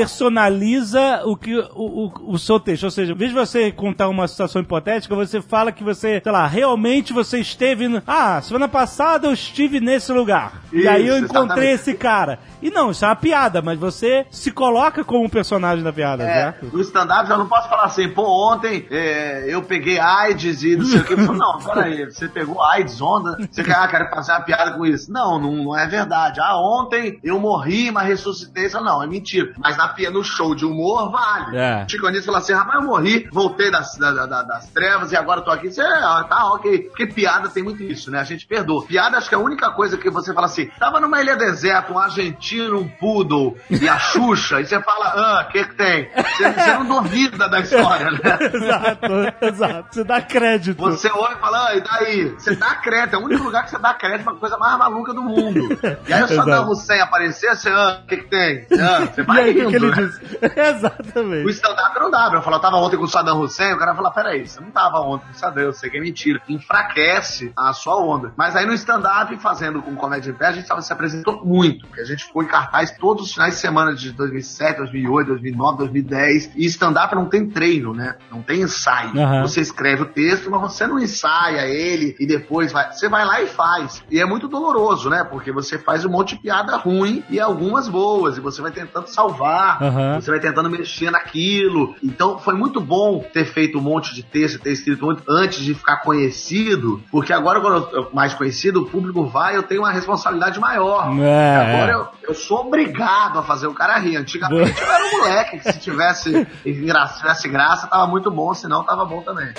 [0.47, 2.85] personaliza o que o, o, o seu texto.
[2.85, 6.33] Ou seja, em vez de você contar uma situação hipotética, você fala que você, sei
[6.33, 7.88] lá, realmente você esteve.
[7.88, 8.03] No...
[8.07, 10.62] Ah, semana passada eu estive nesse lugar.
[10.73, 11.42] e Isso, aí eu encontrei
[11.73, 11.73] exatamente.
[11.75, 12.38] esse cara.
[12.61, 16.22] E não, isso é uma piada, mas você se coloca como um personagem da piada,
[16.24, 16.66] É, certo?
[16.72, 20.85] no stand-up eu não posso falar assim, pô, ontem é, eu peguei AIDS e não
[20.87, 21.16] sei o que.
[21.16, 23.37] Não, peraí, você pegou AIDS, onda?
[23.50, 25.11] Você quer, ah, quero fazer uma piada com isso.
[25.12, 26.40] Não, não, não é verdade.
[26.40, 28.66] Ah, ontem eu morri, mas ressuscitei.
[28.66, 29.52] Isso não, é mentira.
[29.58, 31.56] Mas na, no show de humor, vale.
[31.56, 31.87] É.
[31.88, 35.40] Chico Anísio fala assim, rapaz, eu morri, voltei das, da- da- das trevas e agora
[35.40, 35.70] tô aqui.
[35.70, 36.80] Você, ah, tá, ok.
[36.88, 38.20] Porque piada tem muito isso, né?
[38.20, 38.85] A gente perdoa.
[38.85, 41.92] Piada acho que é a única coisa que você fala assim, tava numa ilha deserta,
[41.92, 46.11] um argentino, um poodle e a Xuxa, e você fala, ah, o que que tem?
[46.14, 48.18] Você, você não duvida da história, né?
[48.53, 49.88] exato, exato.
[49.94, 50.79] Você dá crédito.
[50.83, 52.29] Você olha e fala, ah, e daí?
[52.31, 55.12] Você dá crédito, é o único lugar que você dá crédito pra coisa mais maluca
[55.14, 55.62] do mundo.
[56.07, 56.68] E aí o Saddam.
[56.68, 58.66] Hussein aparecer, você, ah, o que que tem?
[58.83, 60.11] Ah, você E vai aí, o que, ele né?
[60.57, 61.51] O Exatamente.
[61.51, 64.11] stand-up não dá, eu falo, eu tava ontem com o Saddam Hussein, o cara fala,
[64.11, 66.40] peraí, você não tava ontem com o Saddam, eu sei que é mentira.
[66.48, 68.33] Enfraquece a sua onda.
[68.37, 71.87] Mas aí no stand-up, fazendo com comédia em pé, a gente tava, se apresentou muito,
[71.87, 75.78] porque a gente ficou em cartaz todos os finais de semana de 2007, 2008, 2009,
[75.78, 78.16] 2010, e stand-up não tem treino, né?
[78.30, 79.18] Não tem ensaio.
[79.18, 79.42] Aham.
[79.42, 82.92] Você escreve o texto, mas você não ensaia ele e depois vai.
[82.92, 84.02] Você vai lá e faz.
[84.10, 85.24] E é muito doloroso, né?
[85.24, 89.06] Porque você faz um monte de piada ruim e algumas boas, e você vai tentando
[89.06, 90.20] salvar, Aham.
[90.20, 91.94] você vai tentando mexer naquilo.
[92.02, 95.74] Então foi muito bom ter feito um monte de texto, ter escrito muito antes de
[95.74, 100.58] ficar conhecido, porque agora, quando eu mais conhecido, o público vai, eu tenho uma responsabilidade
[100.58, 101.12] maior.
[101.20, 101.94] É, Agora é.
[101.94, 104.16] eu, eu sou obrigado a fazer o cara rir.
[104.16, 108.85] Antigamente eu era um moleque que se tivesse, se tivesse graça, tava muito bom, senão
[108.85, 109.52] tava bom também.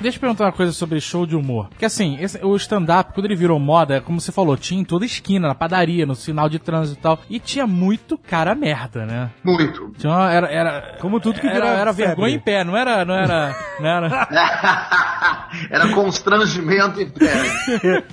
[0.00, 1.68] Deixa eu perguntar uma coisa sobre show de humor.
[1.68, 4.84] Porque assim, esse- o stand-up, quando ele virou moda, é como você falou, tinha em
[4.84, 7.18] toda esquina, na padaria, no sinal de trânsito e tal.
[7.28, 9.30] E tinha muito cara merda, né?
[9.44, 9.92] Muito.
[9.98, 12.06] Tinha uma- era, era, Como tudo que era, vira era febre.
[12.06, 13.04] vergonha em pé, não era.
[13.04, 14.28] Não era, não era.
[15.70, 18.04] era constrangimento e pé.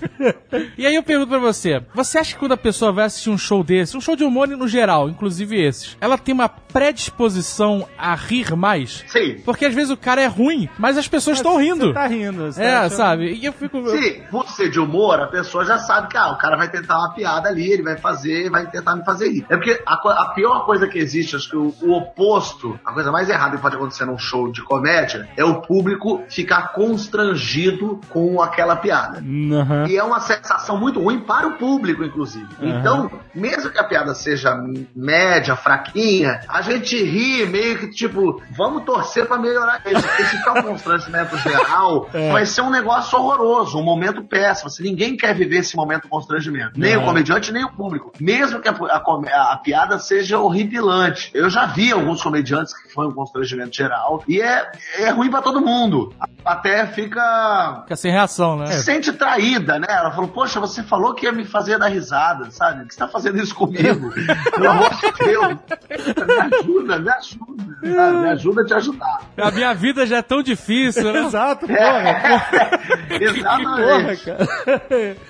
[0.77, 3.37] E aí eu pergunto pra você: você acha que quando a pessoa vai assistir um
[3.37, 8.13] show desse, um show de humor no geral, inclusive esses, ela tem uma predisposição a
[8.15, 9.03] rir mais?
[9.07, 9.37] Sim.
[9.45, 11.76] Porque às vezes o cara é ruim, mas as pessoas estão rindo.
[11.77, 12.51] Você tá rindo.
[12.51, 13.33] Você É, acha- sabe?
[13.33, 13.87] E eu fico.
[13.89, 17.13] Se você de humor, a pessoa já sabe que ah, o cara vai tentar uma
[17.13, 19.45] piada ali, ele vai fazer, vai tentar me fazer rir.
[19.49, 23.11] É porque a, a pior coisa que existe, acho que o, o oposto, a coisa
[23.11, 28.41] mais errada que pode acontecer num show de comédia, é o público ficar constrangido com
[28.41, 29.19] aquela piada.
[29.19, 29.87] Aham.
[29.87, 32.47] E é uma sensação muito ruim para o público, inclusive.
[32.61, 34.55] Então, mesmo que a piada seja
[34.95, 40.01] média, fraquinha, a gente ri meio que tipo, vamos torcer para melhorar isso.
[40.07, 40.63] Porque se ficar um
[41.67, 44.69] geral, vai ser um negócio horroroso, um momento péssimo.
[44.69, 48.11] Se ninguém quer viver esse momento de constrangimento, nem o comediante, nem o público.
[48.19, 51.31] Mesmo que a, a a piada seja horripilante.
[51.33, 55.41] Eu já vi alguns comediantes que foi um constrangimento geral e é, é ruim para
[55.41, 56.13] todo mundo.
[56.45, 58.67] Até fica Fica sem reação, né?
[58.67, 59.87] se sente traída, né?
[59.89, 62.81] Ela falou, poxa, você falou que ia me fazer dar risada, sabe?
[62.81, 64.11] Por que você tá fazendo isso comigo?
[64.55, 65.57] Pelo amor de Deus.
[66.27, 67.66] Me ajuda, me ajuda.
[67.81, 68.17] Sabe?
[68.17, 69.21] Me ajuda a te ajudar.
[69.37, 71.19] A minha vida já é tão difícil, né?
[71.25, 71.77] Exato, porra.
[71.79, 72.79] É, Porra,
[73.21, 74.25] exatamente.
[74.25, 74.47] cara.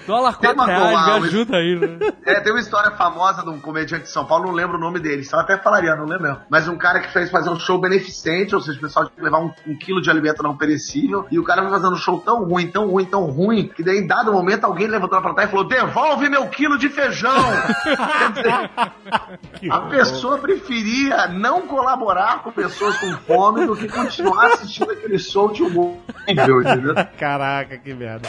[0.05, 1.27] Dólar Tem 4 uma reais, me covarde.
[1.27, 2.13] ajuda aí, né?
[2.25, 4.99] É, tem uma história famosa de um comediante de São Paulo, não lembro o nome
[4.99, 6.37] dele, só até falaria, não lembro mesmo.
[6.49, 9.23] Mas um cara que fez fazer um show beneficente, ou seja, o pessoal tinha que
[9.23, 12.19] levar um, um quilo de alimento não perecível, e o cara foi fazendo um show
[12.19, 15.49] tão ruim, tão ruim, tão ruim, que daí em dado momento alguém levantou pra trás
[15.49, 17.31] e falou: devolve meu quilo de feijão!
[17.83, 24.91] Quer dizer, a pessoa preferia não colaborar com pessoas com fome do que continuar assistindo
[24.91, 25.97] aquele show de humor.
[26.27, 26.63] Entendeu?
[27.17, 28.27] Caraca, que merda.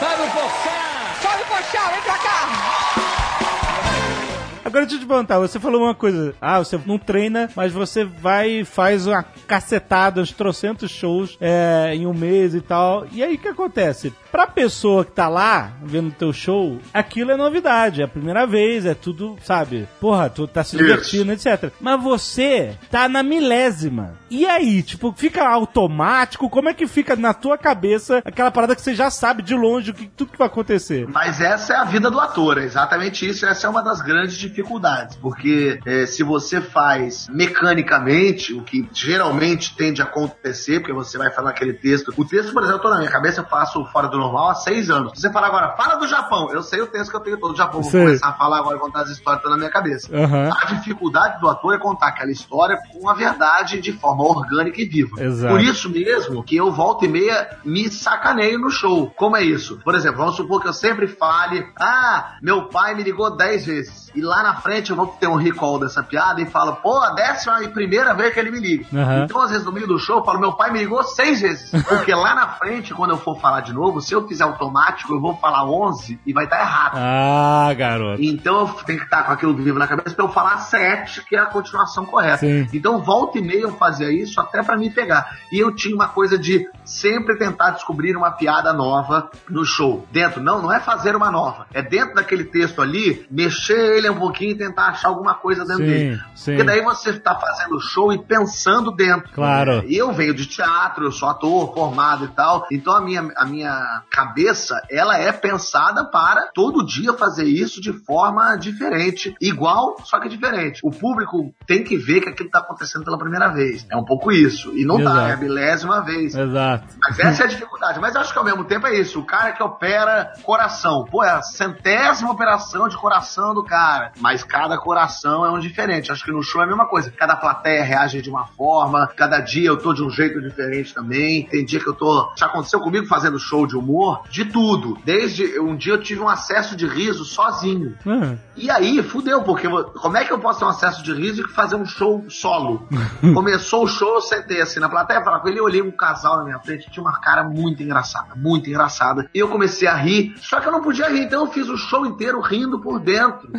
[4.63, 8.03] Agora deixa eu te perguntar, você falou uma coisa, ah, você não treina, mas você
[8.03, 13.05] vai e faz uma cacetada, uns trocentos shows é, em um mês e tal.
[13.11, 14.13] E aí o que acontece?
[14.31, 18.85] Pra pessoa que tá lá vendo teu show, aquilo é novidade, é a primeira vez,
[18.85, 19.87] é tudo, sabe?
[19.99, 20.85] Porra, tu tá se Isso.
[20.85, 21.71] divertindo, etc.
[21.79, 24.13] Mas você tá na milésima.
[24.29, 26.49] E aí, tipo, fica automático?
[26.49, 29.91] Como é que fica na tua cabeça aquela parada que você já sabe de longe
[29.91, 31.07] o que tudo que vai acontecer?
[31.07, 33.45] Mas essa é a vida do ator, é exatamente isso.
[33.45, 39.75] Essa é uma das grandes dificuldades, porque é, se você faz mecanicamente, o que geralmente
[39.75, 42.13] tende a acontecer, porque você vai falar aquele texto.
[42.17, 44.55] O texto, por exemplo, eu tô na minha cabeça, eu faço fora do normal há
[44.55, 45.13] seis anos.
[45.15, 47.51] Se você falar agora, fala do Japão, eu sei o texto que eu tenho todo
[47.51, 47.81] do Japão.
[47.81, 48.01] Vou Sei.
[48.01, 50.15] começar a falar agora e contar as histórias que estão na minha cabeça.
[50.15, 50.49] Aham.
[50.51, 54.85] A dificuldade do ator é contar aquela história com a verdade de forma orgânica e
[54.85, 55.21] viva.
[55.21, 55.53] Exato.
[55.53, 59.11] Por isso mesmo que eu volta e meia me sacaneio no show.
[59.15, 59.79] Como é isso?
[59.83, 64.11] Por exemplo, vamos supor que eu sempre fale, ah, meu pai me ligou 10 vezes.
[64.15, 67.11] E lá na frente eu vou ter um recall dessa piada e falo, pô, a
[67.11, 68.85] décima e primeira vez que ele me liga.
[68.93, 69.23] Aham.
[69.25, 71.71] Então, às vezes, no meio do show, eu falo, meu pai me ligou seis vezes.
[71.87, 75.21] Porque lá na frente, quando eu for falar de novo, se eu fizer automático, eu
[75.21, 76.93] vou falar 11 e vai estar errado.
[76.95, 78.21] Ah, garoto.
[78.21, 81.35] Então eu tenho que estar com aquilo vivo na cabeça pra eu falar 7, que
[81.35, 82.37] é a continuação correta.
[82.37, 82.67] Sim.
[82.73, 85.37] Então volta e meia eu fazia isso até pra me pegar.
[85.51, 90.05] E eu tinha uma coisa de sempre tentar descobrir uma piada nova no show.
[90.11, 91.67] Dentro, não, não é fazer uma nova.
[91.73, 95.83] É dentro daquele texto ali, mexer ele um pouquinho e tentar achar alguma coisa dentro
[95.83, 96.21] Sim, dele.
[96.35, 96.51] sim.
[96.51, 99.31] Porque daí você tá fazendo show e pensando dentro.
[99.33, 99.83] Claro.
[99.85, 102.65] E eu venho de teatro, eu sou ator formado e tal.
[102.71, 107.93] Então a minha, a minha cabeça, ela é pensada para todo dia fazer isso de
[108.05, 109.35] forma diferente.
[109.41, 110.79] Igual, só que diferente.
[110.83, 113.85] O público tem que ver que aquilo tá acontecendo pela primeira vez.
[113.89, 114.71] É um pouco isso.
[114.77, 115.15] E não Exato.
[115.15, 116.35] tá, é a milésima vez.
[116.35, 116.85] Exato.
[117.01, 117.99] Mas essa é a dificuldade.
[117.99, 119.19] Mas acho que ao mesmo tempo é isso.
[119.19, 121.05] O cara que opera coração.
[121.09, 124.11] Pô, é a centésima operação de coração do cara.
[124.19, 126.11] Mas cada coração é um diferente.
[126.11, 127.11] Acho que no show é a mesma coisa.
[127.11, 129.07] Cada plateia reage de uma forma.
[129.15, 131.45] Cada dia eu tô de um jeito diferente também.
[131.45, 132.31] Tem dia que eu tô.
[132.35, 134.23] Já aconteceu comigo fazendo show de humor?
[134.29, 134.97] De tudo.
[135.03, 137.95] Desde um dia eu tive um acesso de riso sozinho.
[138.05, 141.41] Ah, E aí, fudeu, porque como é que eu posso ter um acesso de riso
[141.41, 142.87] e fazer um show solo?
[143.33, 146.37] Começou o show, eu sentei assim na plateia, falava com ele, eu olhei um casal
[146.37, 149.29] na minha frente, tinha uma cara muito engraçada, muito engraçada.
[149.33, 151.77] E eu comecei a rir, só que eu não podia rir, então eu fiz o
[151.77, 153.49] show inteiro rindo por dentro.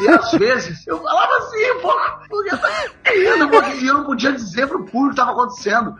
[0.00, 2.50] E às vezes eu falava assim, um pouco, porque
[3.84, 5.96] eu não podia dizer pro público o que estava acontecendo.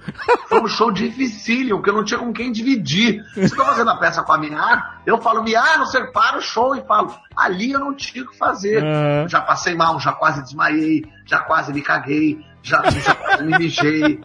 [0.48, 3.24] Foi um show dificílimo, porque eu não tinha com quem dividir.
[3.34, 6.38] Se eu tô fazendo a peça com a Miar, eu falo, Miar, não sei, para
[6.38, 8.82] o show e falo, ali eu não tinha o que fazer.
[8.82, 9.28] Aham.
[9.28, 14.20] Já passei mal, já quase desmaiei, já quase me caguei, já, já quase me mijei,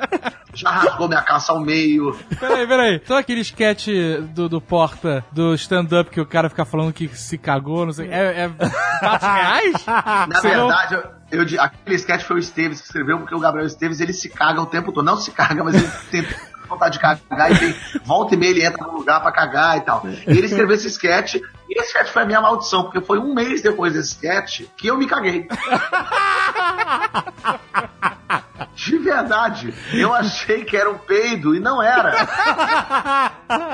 [0.55, 2.17] já rasgou minha calça ao meio.
[2.39, 2.95] Peraí, peraí.
[3.03, 3.87] Então aquele sketch
[4.33, 8.07] do, do Porta, do stand-up, que o cara fica falando que se cagou, não sei.
[8.09, 8.51] É, é
[9.21, 9.85] reais?
[9.85, 13.35] Na Você não- verdade, eu, eu di- aquele sketch foi o Esteves que escreveu, porque
[13.35, 15.05] o Gabriel Esteves ele se caga o tempo todo.
[15.05, 16.25] Não se caga, mas ele tem
[16.67, 19.81] vontade de cagar e tem volta e meia ele entra num lugar pra cagar e
[19.81, 20.03] tal.
[20.07, 23.35] E ele escreveu esse sketch, e esse sketch foi a minha maldição, porque foi um
[23.35, 25.47] mês depois desse sketch que eu me caguei.
[28.75, 32.11] De verdade, eu achei que era um peido e não era.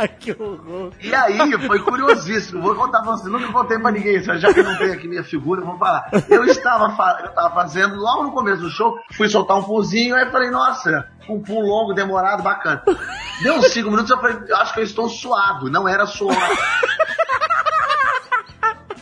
[0.20, 0.92] que horror.
[1.02, 2.62] E aí, foi curiosíssimo.
[2.62, 5.62] Vou contar pra você, nunca contei pra ninguém, já que não tem aqui minha figura,
[5.62, 6.10] vou falar.
[6.30, 6.86] Eu estava,
[7.22, 11.08] eu estava fazendo, logo no começo do show, fui soltar um pulzinho, aí falei, nossa,
[11.28, 12.84] um pulo longo, demorado, bacana.
[13.42, 16.36] Deu uns cinco minutos, eu falei, eu acho que eu estou suado, não era suor.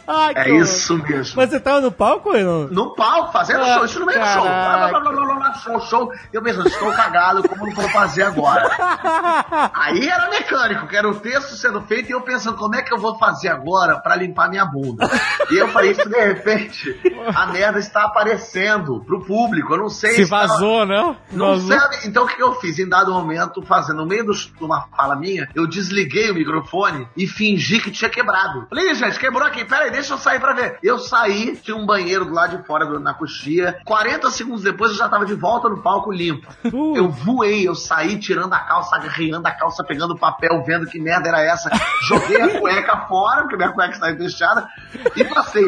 [0.10, 0.62] Ai, É horror.
[0.64, 1.34] isso mesmo.
[1.38, 2.68] Mas você tava no palco não?
[2.68, 4.42] No palco, fazendo Ah, show, isso no meio do show.
[4.42, 6.12] Blá, blá, blá, blá, blá, show, show.
[6.34, 8.70] Eu mesmo, estou cagado, como não vou fazer agora?
[9.74, 12.94] Aí era mecânico, que era o texto sendo feito e eu pensando, como é que
[12.94, 15.08] eu vou fazer agora pra limpar minha bunda?
[15.52, 20.12] E eu falei, isso de repente, a merda está aparecendo pro público, eu não sei
[20.14, 21.18] Se tava- vazou, não?
[21.32, 21.78] Não Vazou.
[21.78, 21.98] sabe?
[22.06, 22.80] Então o que eu fiz?
[22.80, 27.28] Em dado momento, fazendo no meio de uma fala minha, eu desliguei o microfone e
[27.28, 28.68] fingi que tinha quebrado.
[28.70, 30.78] Falei, "Ih, gente, quebrou aqui, peraí, deixa eu sair pra ver.
[30.84, 33.80] Eu saí, tinha um banheiro do lado de fora do- na coxia.
[33.86, 36.48] 40 segundos depois eu já tava de volta no palco limpo.
[36.72, 36.96] Uh.
[36.96, 41.00] Eu voei, eu saí tirando a calça, agarreando a calça, pegando o papel, vendo que
[41.00, 41.70] merda era essa.
[42.08, 44.68] Joguei a cueca fora, porque minha cueca estava fechada,
[45.16, 45.64] e passei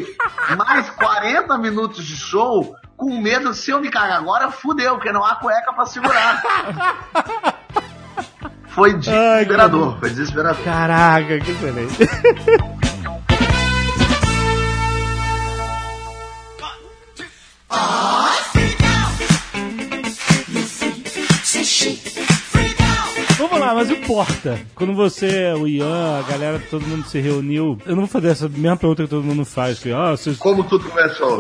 [0.58, 5.26] mais 40 minutos de show com medo, se eu me cagar agora, fudeu, porque não
[5.26, 6.42] há cueca pra segurar.
[8.68, 10.64] Foi desesperador, foi desesperador.
[10.64, 11.98] Caraca, que excelente.
[23.52, 24.58] Vamos lá, mas e o Porta?
[24.74, 27.78] Quando você, o Ian, a galera, todo mundo se reuniu.
[27.86, 29.80] Eu não vou fazer essa mesma pergunta que todo mundo faz.
[29.80, 30.38] Que, ah, vocês.
[30.38, 31.38] Como tudo começou?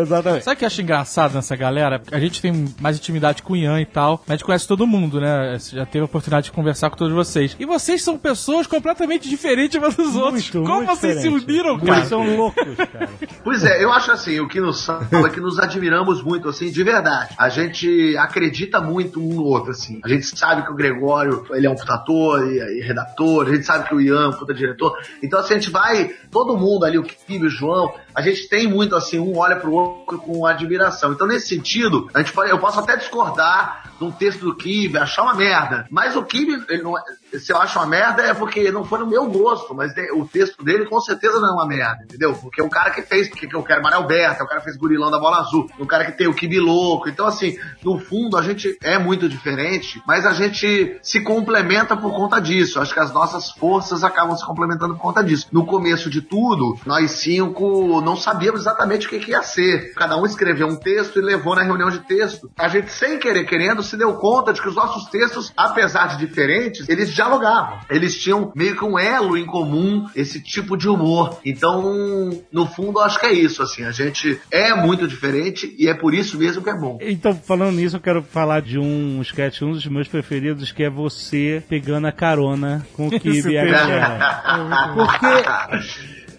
[0.00, 0.44] Exatamente.
[0.44, 2.00] Sabe o que eu acho engraçado nessa galera?
[2.10, 4.86] A gente tem mais intimidade com o Ian e tal, mas a gente conhece todo
[4.86, 5.58] mundo, né?
[5.58, 7.54] Você já teve a oportunidade de conversar com todos vocês.
[7.60, 10.50] E vocês são pessoas completamente diferentes umas dos outros.
[10.50, 11.40] Muito, Como muito vocês diferente.
[11.44, 12.04] se uniram, Eles cara?
[12.06, 13.10] são loucos, cara.
[13.44, 16.70] Pois é, eu acho assim, o que nos salva é que nos admiramos muito, assim,
[16.70, 17.34] de verdade.
[17.36, 20.00] A gente acredita muito um no outro, assim.
[20.02, 23.64] A gente sabe que o Gregório, ele é um puta e, e redator, a gente
[23.64, 24.96] sabe que o Ian é um puta diretor.
[25.22, 28.66] Então, assim, a gente vai, todo mundo ali, o Kibe, o João, a gente tem
[28.66, 31.12] muito assim, um olha pro outro com admiração.
[31.12, 34.98] Então, nesse sentido, a gente pode, eu posso até discordar de um texto do Kibe,
[34.98, 35.86] achar uma merda.
[35.90, 37.02] Mas o Kibe, ele não é-
[37.38, 40.62] se eu acho uma merda, é porque não foi no meu gosto, mas o texto
[40.64, 42.34] dele com certeza não é uma merda, entendeu?
[42.34, 44.60] Porque é um cara que fez, porque que eu quero Mário Alberto, é o cara
[44.60, 47.08] que fez Gurilão da Bola Azul, é um cara que tem o Kibe Louco.
[47.08, 52.12] Então, assim, no fundo, a gente é muito diferente, mas a gente se complementa por
[52.14, 52.80] conta disso.
[52.80, 55.48] Acho que as nossas forças acabam se complementando por conta disso.
[55.52, 59.92] No começo de tudo, nós cinco não sabíamos exatamente o que, que ia ser.
[59.94, 62.50] Cada um escreveu um texto e levou na reunião de texto.
[62.58, 66.16] A gente, sem querer querendo, se deu conta de que os nossos textos, apesar de
[66.16, 67.78] diferentes, eles dialogavam.
[67.88, 71.38] Eles tinham meio que um elo em comum, esse tipo de humor.
[71.44, 73.84] Então, no fundo, eu acho que é isso, assim.
[73.84, 76.98] A gente é muito diferente e é por isso mesmo que é bom.
[77.00, 80.90] Então, falando nisso, eu quero falar de um sketch, um dos meus preferidos, que é
[80.90, 84.92] você pegando a carona com o Kibe e a galera.
[84.94, 85.26] Porque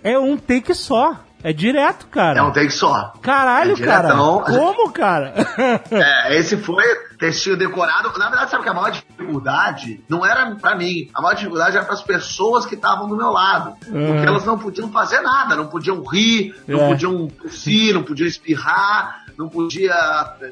[0.03, 1.23] é um take só.
[1.43, 2.39] É direto, cara.
[2.39, 3.11] É um take só.
[3.21, 4.15] Caralho, É cara.
[4.15, 5.33] Como, cara?
[5.91, 6.83] É, esse foi
[7.19, 8.11] textinho decorado.
[8.17, 11.09] Na verdade, sabe que a maior dificuldade não era pra mim.
[11.13, 13.73] A maior dificuldade era pras pessoas que estavam do meu lado.
[13.79, 15.55] Porque elas não podiam fazer nada.
[15.55, 16.87] Não podiam rir, não É.
[16.89, 19.93] podiam tossir, não podiam espirrar, não podia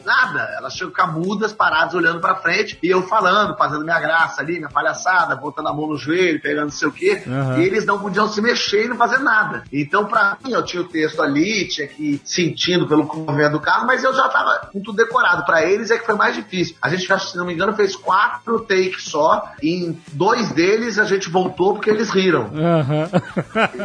[0.06, 0.56] nada.
[0.58, 2.78] Elas tinham que ficar mudas, paradas, olhando pra frente.
[2.82, 6.64] E eu falando, fazendo minha graça ali, minha palhaçada, botando a mão no joelho, pegando
[6.64, 7.24] não sei o quê.
[7.28, 7.60] Aham.
[7.60, 9.64] E eles não podiam se mexer e não fazer nada.
[9.72, 13.60] Então, pra mim, eu tinha o texto ali, tinha que ir sentindo pelo movimento do
[13.60, 15.46] carro, mas eu já tava com tudo decorado.
[15.46, 16.76] Pra eles é que foi mais difícil.
[16.82, 19.52] A gente, se não me engano, fez quatro takes só.
[19.62, 22.52] E em dois deles a gente voltou porque eles riram.
[22.54, 23.10] Aham.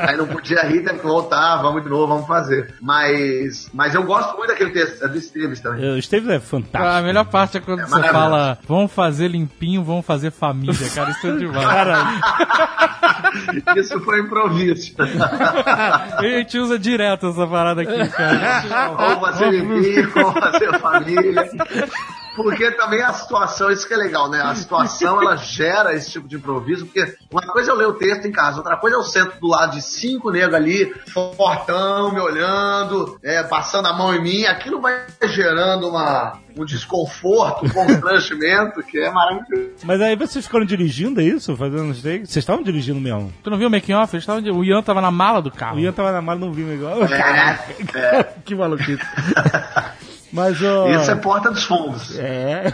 [0.07, 2.75] Aí não podia rir, teve que voltar, vamos de novo, vamos fazer.
[2.81, 5.91] Mas, mas eu gosto muito daquele texto, é do Esteves também.
[5.93, 7.07] O Esteves é A fantástico.
[7.07, 11.11] melhor parte é quando É você fala, vamos fazer limpinho, vamos fazer família, cara.
[11.11, 11.67] Isso é demais.
[11.67, 12.21] Caralho.
[13.77, 14.93] Isso foi improviso.
[14.99, 18.91] a gente usa direto essa parada aqui, cara.
[18.91, 21.51] Ou fazer limpinho, ou fazer família.
[22.37, 24.43] Porque também a situação, isso que é legal, né?
[24.43, 27.95] A situação ela gera esse tipo de improviso, porque uma coisa é eu ler o
[27.95, 30.95] texto em casa, outra coisa é eu sento do lado de cinco negros ali,
[31.37, 37.67] fortão, me olhando, é, passando a mão em mim, aquilo vai gerando uma, um desconforto,
[37.67, 39.71] um constrangimento que é maravilhoso.
[39.83, 41.57] Mas aí vocês ficaram dirigindo, é isso?
[41.57, 42.31] Fazendo os takes?
[42.31, 43.33] Vocês estavam dirigindo mesmo?
[43.43, 44.17] Tu não viu o making off?
[44.55, 45.77] O Ian tava na mala do carro.
[45.77, 47.05] O Ian tava na mala não viu igual.
[47.05, 47.59] É,
[47.95, 49.03] é, que maluquice.
[50.37, 50.87] Mas, ó.
[50.91, 52.19] isso é porta dos fundos.
[52.19, 52.71] É.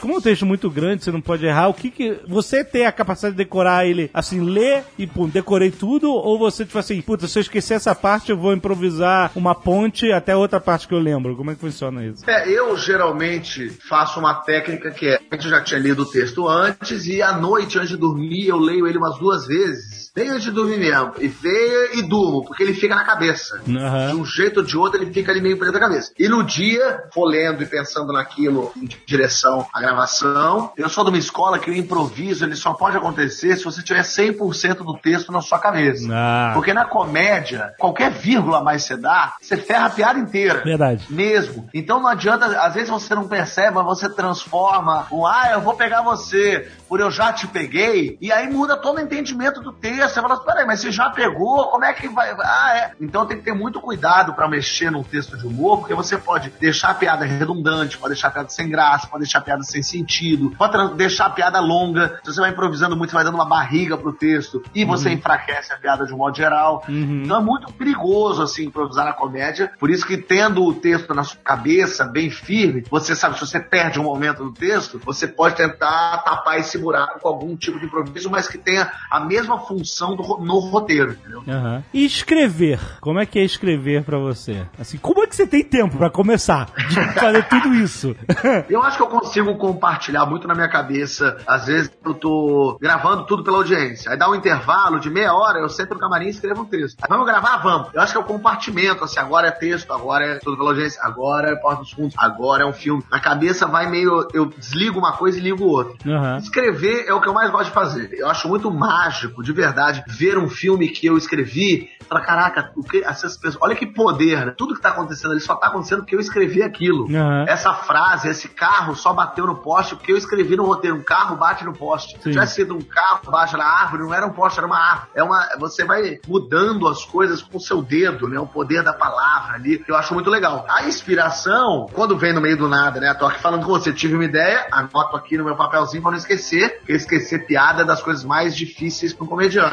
[0.00, 2.18] Como é um texto muito grande, você não pode errar, o que que...
[2.26, 6.10] Você tem a capacidade de decorar ele, assim, ler e, pum, decorei tudo?
[6.10, 10.10] Ou você, tipo assim, puta, se eu esquecer essa parte, eu vou improvisar uma ponte
[10.10, 11.36] até outra parte que eu lembro?
[11.36, 12.28] Como é que funciona isso?
[12.28, 17.06] É, eu geralmente faço uma técnica que é, eu já tinha lido o texto antes
[17.06, 20.09] e à noite, antes de dormir, eu leio ele umas duas vezes.
[20.14, 21.12] Bem antes de dormir mesmo.
[21.18, 23.60] E veio e durmo, porque ele fica na cabeça.
[23.68, 24.10] Aham.
[24.10, 26.12] De um jeito ou de outro, ele fica ali meio preso na cabeça.
[26.18, 31.10] E no dia, for lendo e pensando naquilo em direção à gravação, eu sou de
[31.10, 35.30] uma escola que o improviso ele só pode acontecer se você tiver 100% do texto
[35.30, 36.08] na sua cabeça.
[36.10, 36.50] Ah.
[36.54, 40.62] Porque na comédia, qualquer vírgula mais você dá, você ferra a piada inteira.
[40.64, 41.06] Verdade.
[41.08, 41.68] Mesmo.
[41.72, 45.74] Então não adianta, às vezes você não percebe, mas você transforma um, ah, eu vou
[45.74, 49.99] pegar você, por eu já te peguei, e aí muda todo o entendimento do texto.
[50.08, 52.34] Você fala, peraí, mas você já pegou, como é que vai?
[52.38, 52.92] Ah, é.
[53.00, 56.50] Então tem que ter muito cuidado pra mexer num texto de humor, porque você pode
[56.60, 59.82] deixar a piada redundante, pode deixar a piada sem graça, pode deixar a piada sem
[59.82, 62.20] sentido, pode deixar a piada longa.
[62.24, 65.72] Se você vai improvisando muito, você vai dando uma barriga pro texto, e você enfraquece
[65.72, 66.84] a piada de um modo geral.
[66.88, 69.72] Então é muito perigoso, assim, improvisar na comédia.
[69.78, 73.60] Por isso que tendo o texto na sua cabeça, bem firme, você sabe, se você
[73.60, 77.86] perde um momento do texto, você pode tentar tapar esse buraco com algum tipo de
[77.86, 81.42] improviso, mas que tenha a mesma função do ro- no roteiro, entendeu?
[81.48, 81.82] Aham.
[81.92, 82.78] E escrever?
[83.00, 84.64] Como é que é escrever pra você?
[84.78, 88.14] Assim, como é que você tem tempo pra começar de fazer tudo isso?
[88.68, 91.36] Eu acho que eu consigo compartilhar muito na minha cabeça.
[91.46, 94.10] Às vezes eu tô gravando tudo pela audiência.
[94.10, 96.98] Aí dá um intervalo de meia hora, eu sento no camarim e escrevo um texto.
[97.02, 97.58] Aí, vamos gravar?
[97.58, 97.88] Vamos.
[97.92, 101.00] Eu acho que é o compartimento, assim, agora é texto, agora é tudo pela audiência,
[101.02, 103.02] agora é Porta dos Fundos, agora é um filme.
[103.10, 105.94] Na cabeça vai meio, eu desligo uma coisa e ligo outra.
[106.10, 106.38] Aham.
[106.38, 108.10] Escrever é o que eu mais gosto de fazer.
[108.12, 112.72] Eu acho muito mágico, de verdade, verdade, ver um filme que eu escrevi, fala, caraca,
[112.76, 114.54] o que, essas pessoas, olha que poder, né?
[114.56, 117.06] Tudo que tá acontecendo ali só tá acontecendo porque eu escrevi aquilo.
[117.06, 117.46] Aham.
[117.48, 121.36] Essa frase, esse carro só bateu no poste porque eu escrevi no roteiro, um carro
[121.36, 122.16] bate no poste.
[122.16, 122.30] Se Sim.
[122.32, 125.08] tivesse sido um carro bate na árvore, não era um poste, era uma árvore.
[125.14, 128.38] É uma, você vai mudando as coisas com o seu dedo, né?
[128.38, 130.66] O poder da palavra ali, que eu acho muito legal.
[130.68, 133.14] A inspiração, quando vem no meio do nada, né?
[133.14, 136.18] Tô aqui falando com você, tive uma ideia, anoto aqui no meu papelzinho pra não
[136.18, 139.69] esquecer, porque esquecer piada é das coisas mais difíceis para um comediante.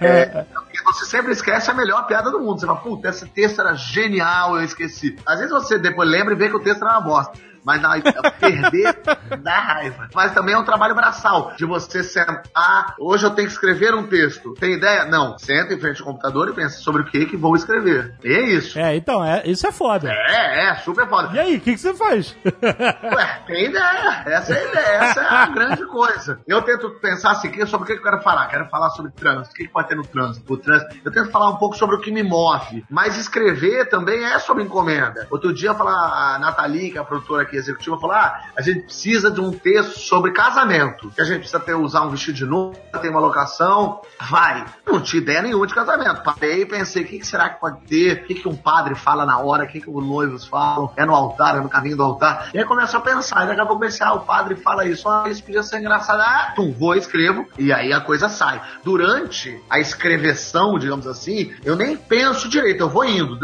[0.00, 2.60] É, porque você sempre esquece a melhor piada do mundo.
[2.60, 5.16] Você fala, puta, esse texto era genial, eu esqueci.
[5.26, 7.38] Às vezes você depois lembra e vê que o texto era uma bosta.
[7.64, 7.94] Mas na,
[8.38, 8.96] perder
[9.42, 10.08] dá raiva.
[10.14, 12.94] Mas também é um trabalho braçal, de você sentar.
[12.98, 14.54] Hoje eu tenho que escrever um texto.
[14.54, 15.04] Tem ideia?
[15.06, 15.38] Não.
[15.38, 18.14] Senta em frente ao computador e pensa sobre o que que vou escrever.
[18.22, 18.78] E é isso.
[18.78, 20.10] É, então, é, isso é foda.
[20.12, 21.30] É, é, super foda.
[21.34, 22.36] E aí, o que, que você faz?
[22.44, 24.22] Ué, tem ideia.
[24.26, 24.96] Essa é a ideia.
[25.04, 26.40] Essa é a grande coisa.
[26.46, 28.46] Eu tento pensar assim, sobre o que eu quero falar.
[28.48, 29.54] Quero falar sobre trânsito.
[29.54, 30.52] O que, que pode ter no trânsito?
[30.52, 30.96] O trânsito.
[31.04, 32.84] Eu tento falar um pouco sobre o que me move.
[32.90, 35.26] Mas escrever também é sobre encomenda.
[35.30, 38.62] Outro dia, eu falar, a Nathalie, que é a produtora aqui executiva, falou: ah, a
[38.62, 41.10] gente precisa de um texto sobre casamento.
[41.10, 44.00] Que a gente precisa ter, usar um vestido de noiva, tem uma locação.
[44.30, 44.64] Vai.
[44.86, 46.22] Não tinha ideia nenhuma de casamento.
[46.22, 48.22] Parei e pensei: o que, que será que pode ter?
[48.22, 49.64] O que, que um padre fala na hora?
[49.64, 50.92] O que, que os noivos falam?
[50.96, 51.56] É no altar?
[51.56, 52.50] É no caminho do altar?
[52.54, 53.44] E aí começa a pensar.
[53.44, 55.08] E daqui a pouco pensei: ah, o padre fala isso.
[55.08, 56.20] Ah, isso podia ser engraçado.
[56.20, 57.46] Ah, tum, vou, escrevo.
[57.58, 58.60] E aí a coisa sai.
[58.82, 62.80] Durante a escreveção, digamos assim, eu nem penso direito.
[62.80, 63.38] Eu vou indo.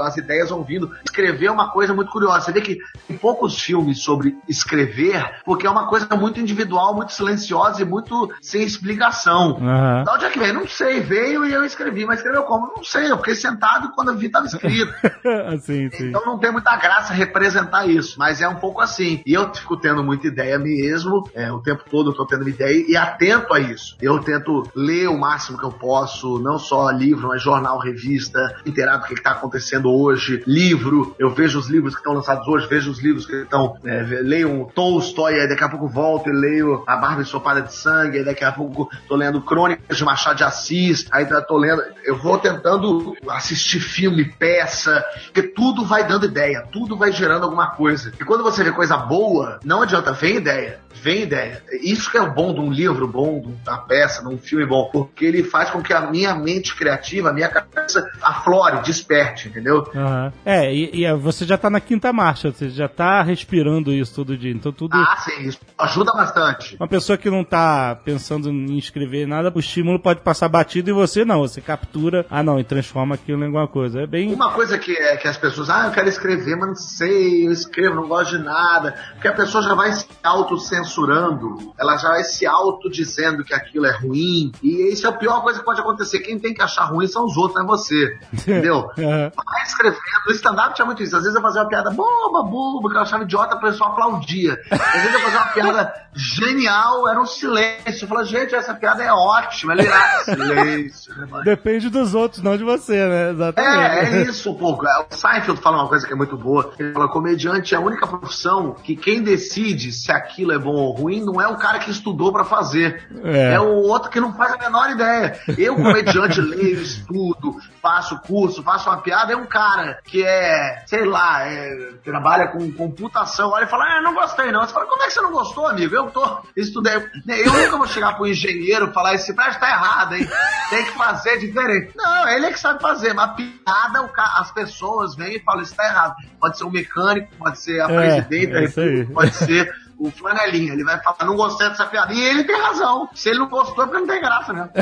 [0.00, 0.90] As ideias vão vindo.
[1.04, 2.46] Escrever é uma coisa muito curiosa.
[2.46, 7.12] Você vê que tem poucos filmes sobre escrever, porque é uma coisa muito individual, muito
[7.12, 9.58] silenciosa e muito sem explicação.
[9.60, 10.04] Aham.
[10.04, 10.54] Da onde é que veio?
[10.54, 12.72] Não sei, veio e eu escrevi, mas escreveu como?
[12.76, 14.92] Não sei, eu fiquei sentado quando eu vi estava escrito.
[15.52, 16.08] assim, sim.
[16.08, 19.22] Então não tem muita graça representar isso, mas é um pouco assim.
[19.26, 22.84] E eu fico tendo muita ideia mesmo, é, o tempo todo eu tô tendo ideia
[22.88, 23.96] e atento a isso.
[24.00, 29.02] Eu tento ler o máximo que eu posso, não só livro, mas jornal, revista, inteirado
[29.02, 32.66] do que, que tá acontecendo hoje, livro, eu vejo os livros que estão lançados hoje,
[32.68, 36.32] vejo os livros que estão, é, leio um Tolstói, aí daqui a pouco volto e
[36.32, 40.36] leio A Barba Ensopada de Sangue, aí daqui a pouco tô lendo Crônicas de Machado
[40.36, 46.06] de Assis, aí tá- tô lendo, eu vou tentando assistir filme, peça, porque tudo vai
[46.06, 48.12] dando ideia, tudo vai gerando alguma coisa.
[48.20, 51.62] E quando você vê coisa boa, não adianta, vem ideia, vem ideia.
[51.82, 54.66] Isso que é o bom de um livro bom, de uma peça, de um filme
[54.66, 59.48] bom, porque ele faz com que a minha mente criativa, a minha cabeça aflore, desperte,
[59.48, 59.88] entendeu?
[59.94, 60.32] Aham.
[60.44, 64.36] É, e, e você já tá na quinta marcha, você já tá respirando isso todo
[64.36, 64.50] dia.
[64.50, 64.96] Então tudo.
[64.96, 66.76] Ah, sim, isso ajuda bastante.
[66.80, 70.92] Uma pessoa que não tá pensando em escrever nada, o estímulo pode passar batido e
[70.92, 71.40] você não.
[71.40, 74.02] Você captura, ah não, e transforma aquilo em alguma coisa.
[74.02, 74.32] É bem.
[74.32, 77.52] Uma coisa que, é, que as pessoas, ah, eu quero escrever, mas não sei, eu
[77.52, 78.94] escrevo, não gosto de nada.
[79.12, 83.96] Porque a pessoa já vai se autocensurando, ela já vai se autodizendo que aquilo é
[83.96, 84.52] ruim.
[84.62, 86.20] E isso é a pior coisa que pode acontecer.
[86.20, 88.18] Quem tem que achar ruim são os outros, não é você.
[88.32, 88.90] Entendeu?
[88.96, 90.00] Vai escrevendo.
[90.26, 91.16] No stand-up tinha muito isso.
[91.16, 94.58] Às vezes eu fazia uma piada boba, boba, que eu achava idiota, a pessoa aplaudia.
[94.70, 98.04] Às vezes eu fazia uma piada genial, era um silêncio.
[98.04, 100.24] Eu falava, gente, essa piada é ótima, ela irá.
[100.24, 101.14] Silêncio.
[101.14, 101.42] né?
[101.44, 103.30] Depende dos outros, não de você, né?
[103.30, 104.14] Exatamente.
[104.14, 104.84] É, é isso um pouco.
[104.86, 106.72] O Seinfeld fala uma coisa que é muito boa.
[106.78, 110.92] Ele fala, comediante é a única profissão que quem decide se aquilo é bom ou
[110.92, 113.06] ruim não é o cara que estudou pra fazer.
[113.24, 113.54] É.
[113.54, 113.60] É.
[113.60, 115.38] o outro que não faz a menor ideia.
[115.58, 121.04] Eu, comediante, leio, estudo, faço curso, faço uma piada, é um cara que é, sei
[121.04, 122.70] lá, é, trabalha com
[123.10, 124.60] computação, olha e fala, ah, não gostei não.
[124.66, 125.94] Você fala, como é que você não gostou, amigo?
[125.94, 126.94] Eu tô, estudei.
[127.28, 130.28] Eu nunca vou chegar pro engenheiro e falar, esse prédio tá errado, hein?
[130.70, 131.92] Tem que fazer diferente.
[131.96, 135.40] Não, ele é que sabe fazer, mas a piada, o ca- as pessoas vêm e
[135.40, 136.14] falam, isso tá errado.
[136.40, 140.72] Pode ser o mecânico, pode ser a É, presidente é pode ser o flanelinha.
[140.72, 142.12] Ele vai falar, não gostei dessa piada.
[142.12, 143.08] E ele tem razão.
[143.14, 144.68] Se ele não gostou, é porque não tem graça, né?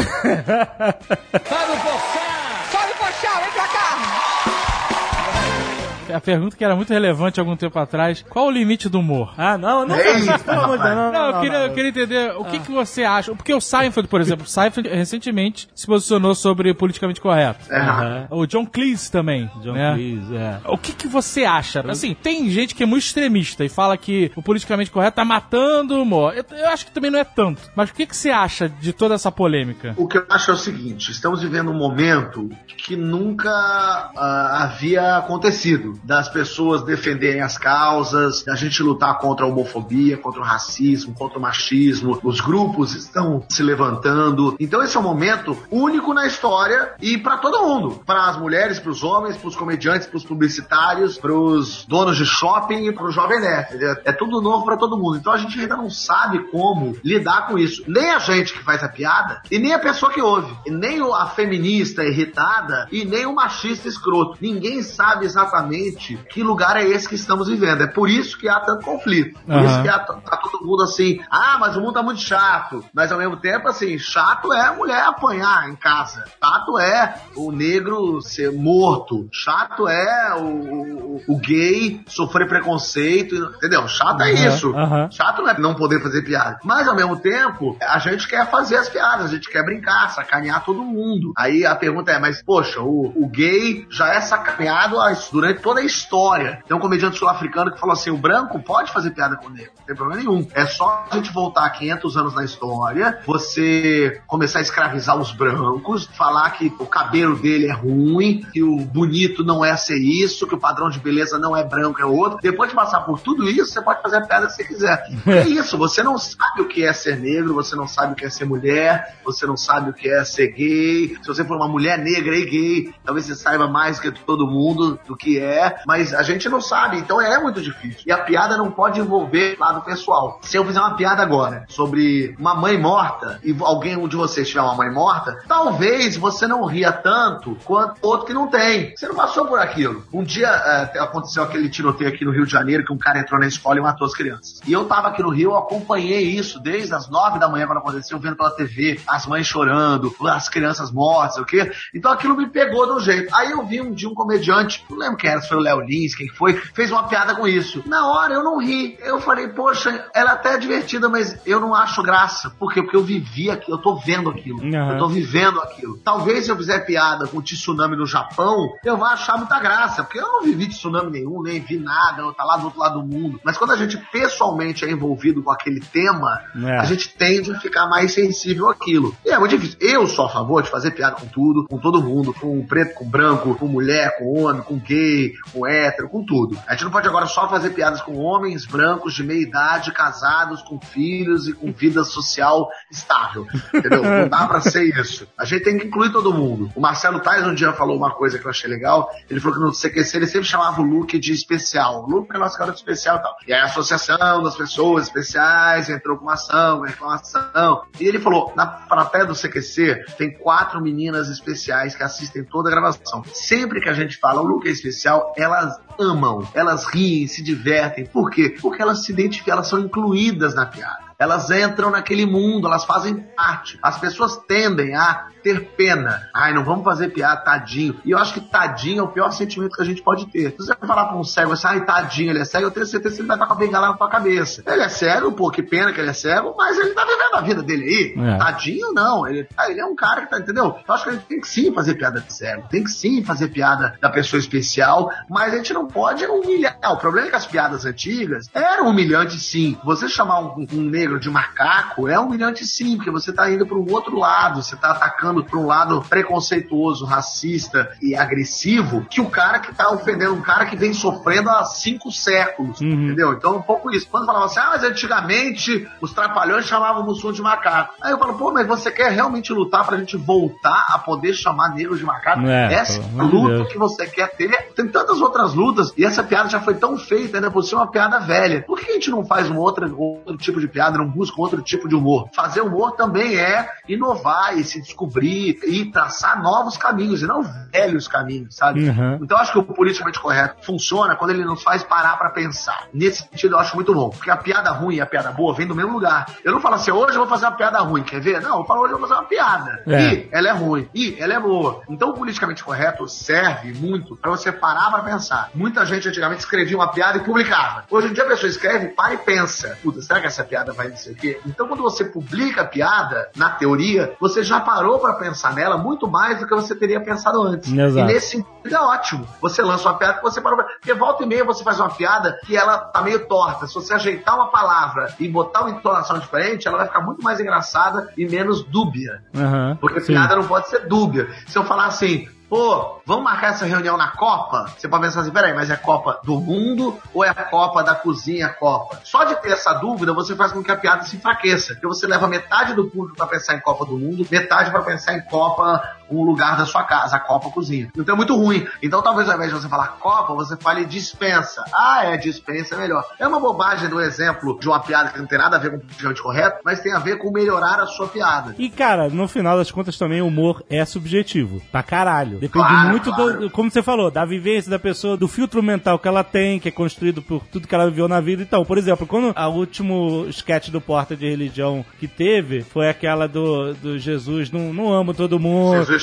[6.13, 9.35] A pergunta que era muito relevante algum tempo atrás: qual o limite do humor?
[9.37, 11.67] Ah, não, não, Ei, não, de Deus, não, Não, não, eu, queria, não.
[11.67, 13.35] eu queria entender o que, que você acha.
[13.35, 17.73] Porque o Seinfeld, por exemplo, o Seinfeld recentemente se posicionou sobre politicamente correto.
[17.73, 18.27] É.
[18.31, 19.51] O John Cleese também.
[19.63, 19.95] John né?
[19.95, 20.61] Cleese, é.
[20.67, 21.85] O que, que você acha?
[21.89, 25.97] Assim, tem gente que é muito extremista e fala que o politicamente correto tá matando
[25.97, 26.35] o humor.
[26.35, 27.63] Eu, eu acho que também não é tanto.
[27.75, 29.95] Mas o que, que você acha de toda essa polêmica?
[29.97, 35.17] O que eu acho é o seguinte: estamos vivendo um momento que nunca ah, havia
[35.17, 35.94] acontecido.
[36.03, 41.39] Das pessoas defenderem as causas, da gente lutar contra a homofobia, contra o racismo, contra
[41.39, 42.19] o machismo.
[42.23, 44.57] Os grupos estão se levantando.
[44.59, 48.79] Então esse é um momento único na história e para todo mundo, para as mulheres,
[48.79, 52.93] para os homens, para os comediantes, para os publicitários, para os donos de shopping e
[52.93, 53.85] para o jovem nerd.
[53.85, 55.17] É, é tudo novo para todo mundo.
[55.17, 57.83] Então a gente ainda não sabe como lidar com isso.
[57.87, 61.01] Nem a gente que faz a piada e nem a pessoa que ouve, e nem
[61.13, 64.39] a feminista irritada e nem o machista escroto.
[64.41, 67.83] Ninguém sabe exatamente que lugar é esse que estamos vivendo.
[67.83, 69.39] É por isso que há tanto conflito.
[69.41, 69.65] Por Aham.
[69.67, 72.85] isso que há, tá todo mundo assim, ah, mas o mundo tá muito chato.
[72.95, 76.25] Mas ao mesmo tempo, assim, chato é a mulher apanhar em casa.
[76.43, 79.29] Chato é o negro ser morto.
[79.33, 83.35] Chato é o, o- o gay sofrer preconceito.
[83.57, 83.87] Entendeu?
[83.89, 84.75] Chato é isso.
[84.77, 85.11] aham.
[85.11, 86.59] Chato não é não poder fazer piada.
[86.65, 90.65] Mas ao mesmo tempo, a gente quer fazer as piadas, a gente quer brincar, sacanear
[90.65, 91.33] todo mundo.
[91.37, 94.97] Aí a pergunta é, mas poxa, o, o gay já é sacaneado
[95.33, 96.63] durante toda a história.
[96.67, 99.73] Tem um comediante sul-africano que falou assim: o branco pode fazer piada com o negro,
[99.79, 100.47] não tem problema nenhum.
[100.55, 106.07] É só a gente voltar 500 anos na história, você começar a escravizar os brancos,
[106.07, 110.55] falar que o cabelo dele é ruim, que o bonito não é ser isso, que
[110.55, 112.39] o padrão de beleza não é branco, é outro.
[112.41, 115.05] Depois de passar por tudo isso, você pode fazer a piada que você quiser.
[115.27, 118.25] É isso, você não sabe o que é ser negro, você não sabe o que
[118.25, 121.17] é ser mulher, você não sabe o que é ser gay.
[121.21, 124.99] Se você for uma mulher negra e gay, talvez você saiba mais que todo mundo
[125.07, 128.03] do que é, mas a gente não sabe, então é muito difícil.
[128.07, 130.39] E a piada não pode envolver lado pessoal.
[130.43, 134.63] Se eu fizer uma piada agora sobre uma mãe morta e alguém de vocês tiver
[134.63, 138.95] uma mãe morta, talvez você não ria tanto quanto outro que não tem.
[138.97, 140.05] Você não passou por aquilo.
[140.13, 143.41] Um dia eh, aconteceu aquele tiroteio aqui no Rio de Janeiro que um cara entrou
[143.41, 144.61] na escola e matou as crianças.
[144.67, 147.79] E eu tava aqui no Rio, eu acompanhei isso desde as nove da manhã quando
[147.79, 151.71] aconteceu, vendo pela TV, as mães chorando, as crianças mortas, o quê?
[151.95, 153.35] Então aquilo me pegou de um jeito.
[153.35, 155.81] Aí eu vi um dia um comediante, não lembro quem era, se foi o Léo
[155.81, 157.83] Lins, quem foi, fez uma piada com isso.
[157.87, 158.97] Na hora eu não ri.
[159.01, 162.51] Eu falei, poxa, ela até é divertida, mas eu não acho graça.
[162.59, 162.83] Por quê?
[162.83, 164.59] Porque eu vivi aquilo, eu tô vendo aquilo.
[164.61, 164.93] Uhum.
[164.93, 165.99] Eu tô vivendo aquilo.
[165.99, 170.03] Talvez se eu fizer piada com o tsunami no Japão, eu vá achar muita graça,
[170.03, 173.01] porque eu não vivi tsunami nenhum, nem vi nada, eu tá lá do outro lado
[173.01, 173.41] do mundo.
[173.45, 176.79] Mas quando a gente pessoalmente é envolvido com aquele tema, É.
[176.79, 179.15] a gente tende a ficar mais sensível àquilo.
[179.25, 179.79] E é muito difícil.
[179.81, 183.05] Eu sou a favor de fazer piada com tudo, com todo mundo, com preto, com
[183.05, 186.59] branco, com mulher, com homem, com gay, com hétero, com tudo.
[186.67, 190.63] A gente não pode agora só fazer piadas com homens brancos de meia idade, casados,
[190.63, 193.47] com filhos e com vida social estável.
[193.73, 194.03] Entendeu?
[194.03, 195.27] Não dá pra ser isso.
[195.39, 196.71] A gente tem que incluir todo mundo.
[196.75, 199.11] O Marcelo Tais um dia falou uma coisa que eu achei legal.
[199.29, 202.05] Ele falou que no CQC ele sempre chamava o Luke de especial.
[202.05, 203.37] O Luke é nosso garoto especial e tal.
[203.47, 207.83] E aí a associação das pessoas especiais entrou com uma ação, com reclamação.
[207.99, 212.73] E ele falou, na plateia do CQC tem quatro meninas especiais que assistem toda a
[212.73, 213.23] gravação.
[213.33, 218.07] Sempre que a gente fala o Luke é especial, elas amam, elas riem, se divertem.
[218.07, 218.57] Por quê?
[218.61, 221.05] Porque elas se identificam, elas são incluídas na piada.
[221.19, 223.79] Elas entram naquele mundo, elas fazem parte.
[223.83, 226.27] As pessoas tendem a ter pena.
[226.35, 228.01] Ai, não vamos fazer piada, tadinho.
[228.03, 230.53] E eu acho que tadinho é o pior sentimento que a gente pode ter.
[230.53, 233.15] Se você falar pra um cego assim, ai, tadinho, ele é cego, eu tenho certeza
[233.15, 234.63] que ele vai estar com a bengala na tua cabeça.
[234.67, 237.41] Ele é cego, pô, que pena que ele é cego, mas ele tá vivendo a
[237.43, 238.15] vida dele aí.
[238.27, 238.39] É.
[238.39, 239.27] Tadinho, não.
[239.27, 240.77] Ele, ah, ele é um cara que tá, entendeu?
[240.89, 242.67] Eu acho que a gente tem que sim fazer piada de cego.
[242.71, 246.79] Tem que sim fazer piada da pessoa especial, mas a gente não pode humilhar.
[246.91, 249.77] O problema é que as piadas antigas eram humilhantes sim.
[249.85, 253.77] Você chamar um, um negro de macaco é humilhante sim, porque você tá indo para
[253.77, 259.29] um outro lado, você tá atacando para um lado preconceituoso, racista e agressivo, que o
[259.31, 262.89] cara que tá ofendendo um cara que vem sofrendo há cinco séculos, Uhum.
[263.07, 263.33] entendeu?
[263.33, 264.07] Então, um pouco isso.
[264.09, 267.95] Quando falava assim, ah, mas antigamente os trapalhões chamavam o Mussum de macaco.
[268.01, 271.75] Aí eu falo, pô, mas você quer realmente lutar pra gente voltar a poder chamar
[271.75, 272.47] negro de macaco?
[272.47, 273.69] É, Essa é luta Deus.
[273.73, 274.73] que você quer ter.
[274.75, 277.91] Tem tantas outras lutas, e essa piada já foi tão feita, né, por ser uma
[277.91, 278.63] piada velha.
[278.67, 281.63] Por que a gente não faz um outro, outro tipo de piada, não busca outro
[281.63, 282.29] tipo de humor?
[282.35, 288.07] Fazer humor também é inovar e se descobrir e traçar novos caminhos, e não velhos
[288.07, 288.89] caminhos, sabe?
[288.89, 289.19] Uhum.
[289.23, 292.87] Então eu acho que o politicamente correto funciona quando ele nos faz parar pra pensar.
[292.93, 295.67] Nesse sentido eu acho muito bom, porque a piada ruim e a piada boa vêm
[295.67, 296.27] do mesmo lugar.
[296.45, 298.41] Eu não falo assim, hoje eu vou fazer uma piada ruim, quer ver?
[298.41, 299.83] Não, eu falo hoje eu vou fazer uma piada.
[299.87, 300.15] É.
[300.15, 301.83] E ela é ruim, e ela é boa.
[301.89, 305.51] Então o politicamente correto serve muito pra você parar pra pensar.
[305.55, 307.85] Muita gente antigamente escrevia uma piada e publicava.
[307.91, 309.79] Hoje em dia a pessoa escreve, para e pensa.
[309.83, 311.41] Puta, será que essa piada vai não sei o quê?
[311.47, 316.39] Então quando você publica a piada, na teoria, você já parou pensar nela muito mais
[316.39, 317.73] do que você teria pensado antes.
[317.73, 317.99] Exato.
[317.99, 319.27] E nesse sentido é ótimo.
[319.41, 320.67] Você lança uma piada que você parou pra...
[320.67, 323.67] Porque volta e meia você faz uma piada que ela tá meio torta.
[323.67, 327.41] Se você ajeitar uma palavra e botar uma entonação diferente, ela vai ficar muito mais
[327.41, 329.23] engraçada e menos dúbia.
[329.35, 329.79] Aham.
[329.81, 330.13] Porque Sim.
[330.13, 331.29] piada não pode ser dúbia.
[331.47, 334.67] Se eu falar assim, pô, vamos marcar essa reunião na Copa?
[334.79, 337.97] Você pode pensar assim, peraí, mas é Copa do Mundo ou é a Copa da
[337.97, 339.01] Cozinha Copa?
[339.03, 341.75] Só de ter essa dúvida, você faz com que a piada se enfraqueça.
[341.75, 345.15] Porque você leva metade do público pra pensar em Copa do Mundo, metade pra pensar
[345.15, 347.91] em Copa, um lugar da sua casa, a Copa Cozinha.
[347.97, 348.67] Então é muito ruim.
[348.83, 351.65] Então talvez ao invés de você falar Copa, você fale dispensa.
[351.75, 353.05] Ah, é, dispensa é melhor.
[353.19, 355.77] É uma bobagem do exemplo de uma piada que não tem nada a ver com
[355.77, 358.55] o politicamente correto, mas tem a ver com melhorar a sua piada.
[358.59, 361.61] E, cara, no final das contas também o humor é subjetivo.
[361.71, 362.39] Pra caralho.
[362.39, 363.41] Depende Claro, muito, claro.
[363.41, 366.69] do, como você falou, da vivência da pessoa, do filtro mental que ela tem, que
[366.69, 368.43] é construído por tudo que ela viveu na vida.
[368.43, 373.27] Então, por exemplo, quando a último sketch do Porta de Religião que teve foi aquela
[373.27, 375.79] do, do Jesus, não, não amo todo mundo.
[375.79, 375.94] Jesus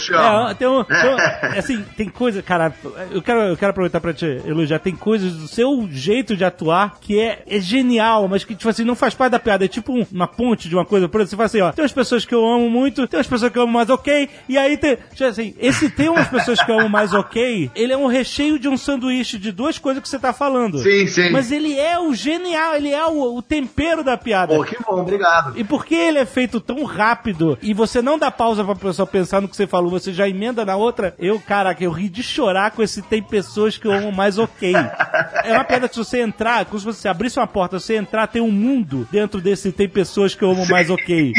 [0.50, 2.74] É, tem um, tem um- assim, tem coisa, cara,
[3.12, 6.98] eu quero, eu quero aproveitar pra te elogiar, tem coisas do seu jeito de atuar
[7.00, 9.94] que é, é genial, mas que, tipo assim, não faz parte da piada, é tipo
[9.94, 12.26] um- uma ponte de uma coisa, por exemplo, você fala assim, ó, tem umas pessoas
[12.26, 14.98] que eu amo muito, tem umas pessoas que eu amo mais ok, e aí tem,
[15.14, 18.60] tipo assim, esse tem umas pessoas que eu amo mais ok, ele é um recheio
[18.60, 20.80] de um sanduíche de duas coisas que você tá falando.
[20.80, 21.30] Sim, sim.
[21.32, 24.56] Mas ele é o genial, ele é o, o tempero da piada.
[24.56, 25.54] Pô, que bom, obrigado.
[25.58, 29.42] E porque ele é feito tão rápido e você não dá pausa pra pessoa pensar
[29.42, 32.72] no que você falou, você já emenda na outra, eu, caraca, eu ri de chorar
[32.72, 34.74] com esse tem pessoas que eu amo mais ok.
[35.44, 38.28] É uma piada que se você entrar, como se você abrisse uma porta, você entrar,
[38.28, 41.34] tem um mundo dentro desse tem pessoas que eu amo mais ok.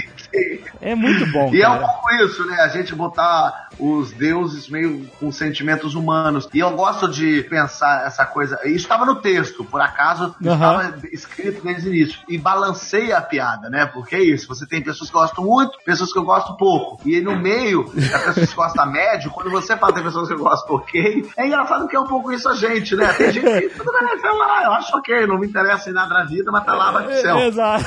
[0.80, 1.86] É muito bom, E é um cara.
[1.86, 2.60] pouco isso, né?
[2.60, 6.48] A gente botar os deuses meio com sentimentos humanos.
[6.52, 8.58] E eu gosto de pensar essa coisa.
[8.64, 10.54] Isso estava no texto, por acaso, Aham.
[10.54, 12.18] estava escrito desde o início.
[12.28, 13.86] E balanceia a piada, né?
[13.86, 14.46] Porque é isso.
[14.48, 17.00] Você tem pessoas que gostam muito, pessoas que eu gosto pouco.
[17.08, 20.34] E aí no meio, as pessoas que gostam médio, quando você fala tem pessoas que
[20.34, 23.12] eu gosto ok, é engraçado que é um pouco isso a gente, né?
[23.14, 26.12] Tem gente que, tudo bem, sei lá, eu acho ok, não me interessa em nada
[26.14, 27.38] na vida, mas tá lá, vai pro céu.
[27.38, 27.84] Exato.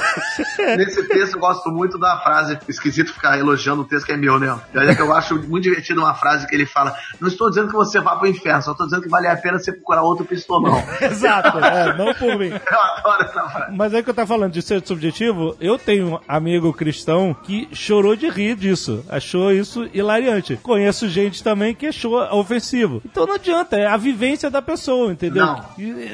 [0.77, 2.34] Nesse texto eu gosto muito da frase,
[2.67, 4.57] esquisito ficar elogiando um texto que é meu, né?
[4.73, 7.73] É que eu acho muito divertido uma frase que ele fala: Não estou dizendo que
[7.73, 10.81] você vá pro inferno, só estou dizendo que vale a pena você procurar outro pistolão.
[11.01, 12.49] Exato, é, não por mim.
[12.71, 13.75] Eu adoro essa frase.
[13.75, 17.67] Mas aí que eu tava falando de ser subjetivo, eu tenho um amigo cristão que
[17.71, 19.03] chorou de rir disso.
[19.09, 20.57] Achou isso hilariante.
[20.57, 23.01] Conheço gente também que achou ofensivo.
[23.05, 25.45] Então não adianta, é a vivência da pessoa, entendeu?
[25.45, 25.65] Não.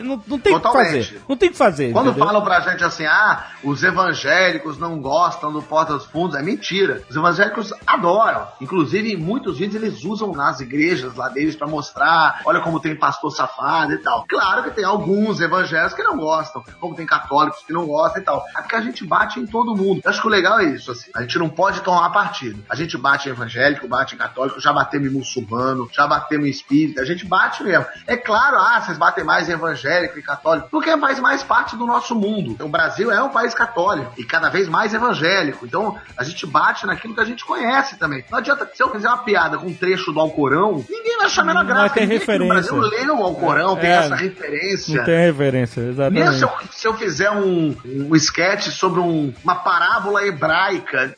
[0.03, 1.22] Não, não tem o que fazer.
[1.28, 1.91] Não tem o que fazer.
[1.91, 2.26] Quando entendeu?
[2.26, 7.01] falam pra gente assim, ah, os evangélicos não gostam do Porta dos Fundos, é mentira.
[7.09, 8.47] Os evangélicos adoram.
[8.59, 12.95] Inclusive, em muitos vídeos eles usam nas igrejas lá deles pra mostrar, olha como tem
[12.95, 14.26] pastor safado e tal.
[14.28, 18.26] Claro que tem alguns evangélicos que não gostam, como tem católicos que não gostam e
[18.26, 18.43] tal.
[18.57, 20.01] É porque a gente bate em todo mundo.
[20.03, 21.09] Eu acho que o legal é isso, assim.
[21.16, 22.64] A gente não pode tomar partido.
[22.70, 26.49] A gente bate em evangélico, bate em católico, já batemos em muçulmano, já batemos em
[26.49, 27.86] espírita, a gente bate mesmo.
[28.05, 31.86] É claro, ah, vocês batem mais em evangélico e católico, porque faz mais parte do
[31.86, 32.55] nosso mundo.
[32.64, 35.66] O Brasil é um país católico e cada vez mais evangélico.
[35.66, 38.24] Então, a gente bate naquilo que a gente conhece também.
[38.32, 41.41] Não adianta, se eu fizer uma piada com um trecho do Alcorão, ninguém vai achar
[41.41, 41.93] a menor Não graça.
[41.95, 42.72] ter Ninguém aqui no referência.
[42.74, 44.95] Brasil lê o Alcorão, tem É, essa referência.
[44.97, 46.38] Não tem referência, Mesmo exatamente.
[46.38, 51.16] se eu, se eu fizer um, um sketch sobre um- uma parábola hebraica,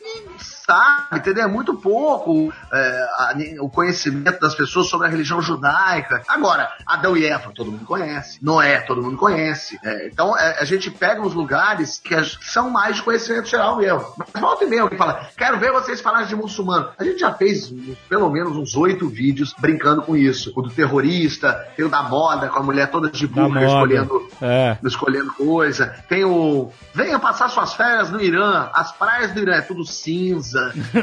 [0.66, 1.44] sabe, entendeu?
[1.44, 6.22] É muito pouco é, a- o conhecimento das pessoas sobre a religião judaica.
[6.28, 8.40] Agora, Adão e Eva, todo mundo conhece.
[8.44, 9.78] Noé, todo mundo conhece.
[9.84, 13.78] É, então, é, a gente pega os lugares que as- são mais de conhecimento geral
[13.78, 14.06] mesmo.
[14.18, 16.90] Mas volta e meia, alguém fala, quero ver vocês falarem de muçulmano.
[16.98, 20.52] A gente já fez uns- pelo menos uns oito vídeos brincando com isso.
[20.56, 23.64] O do terrorista, tem o da moda, com a mulher toda de moda.
[23.64, 24.78] escolhendo É.
[24.84, 25.96] escolhendo coisa.
[26.08, 26.72] Tem o.
[26.94, 28.70] Venha passar suas férias no Irã.
[28.74, 30.53] As praias do Irã é tudo cinza,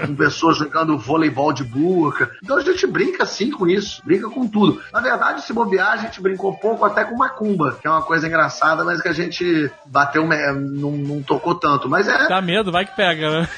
[0.07, 2.31] com pessoas jogando voleibol de burca.
[2.43, 4.81] Então a gente brinca sim com isso, brinca com tudo.
[4.93, 8.27] Na verdade, se bobear, a gente brincou pouco até com macumba, que é uma coisa
[8.27, 11.89] engraçada, mas que a gente bateu, não, não tocou tanto.
[11.89, 13.49] Mas é Dá medo, vai que pega, né?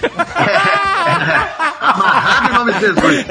[1.81, 3.27] amarrado em nome de Jesus.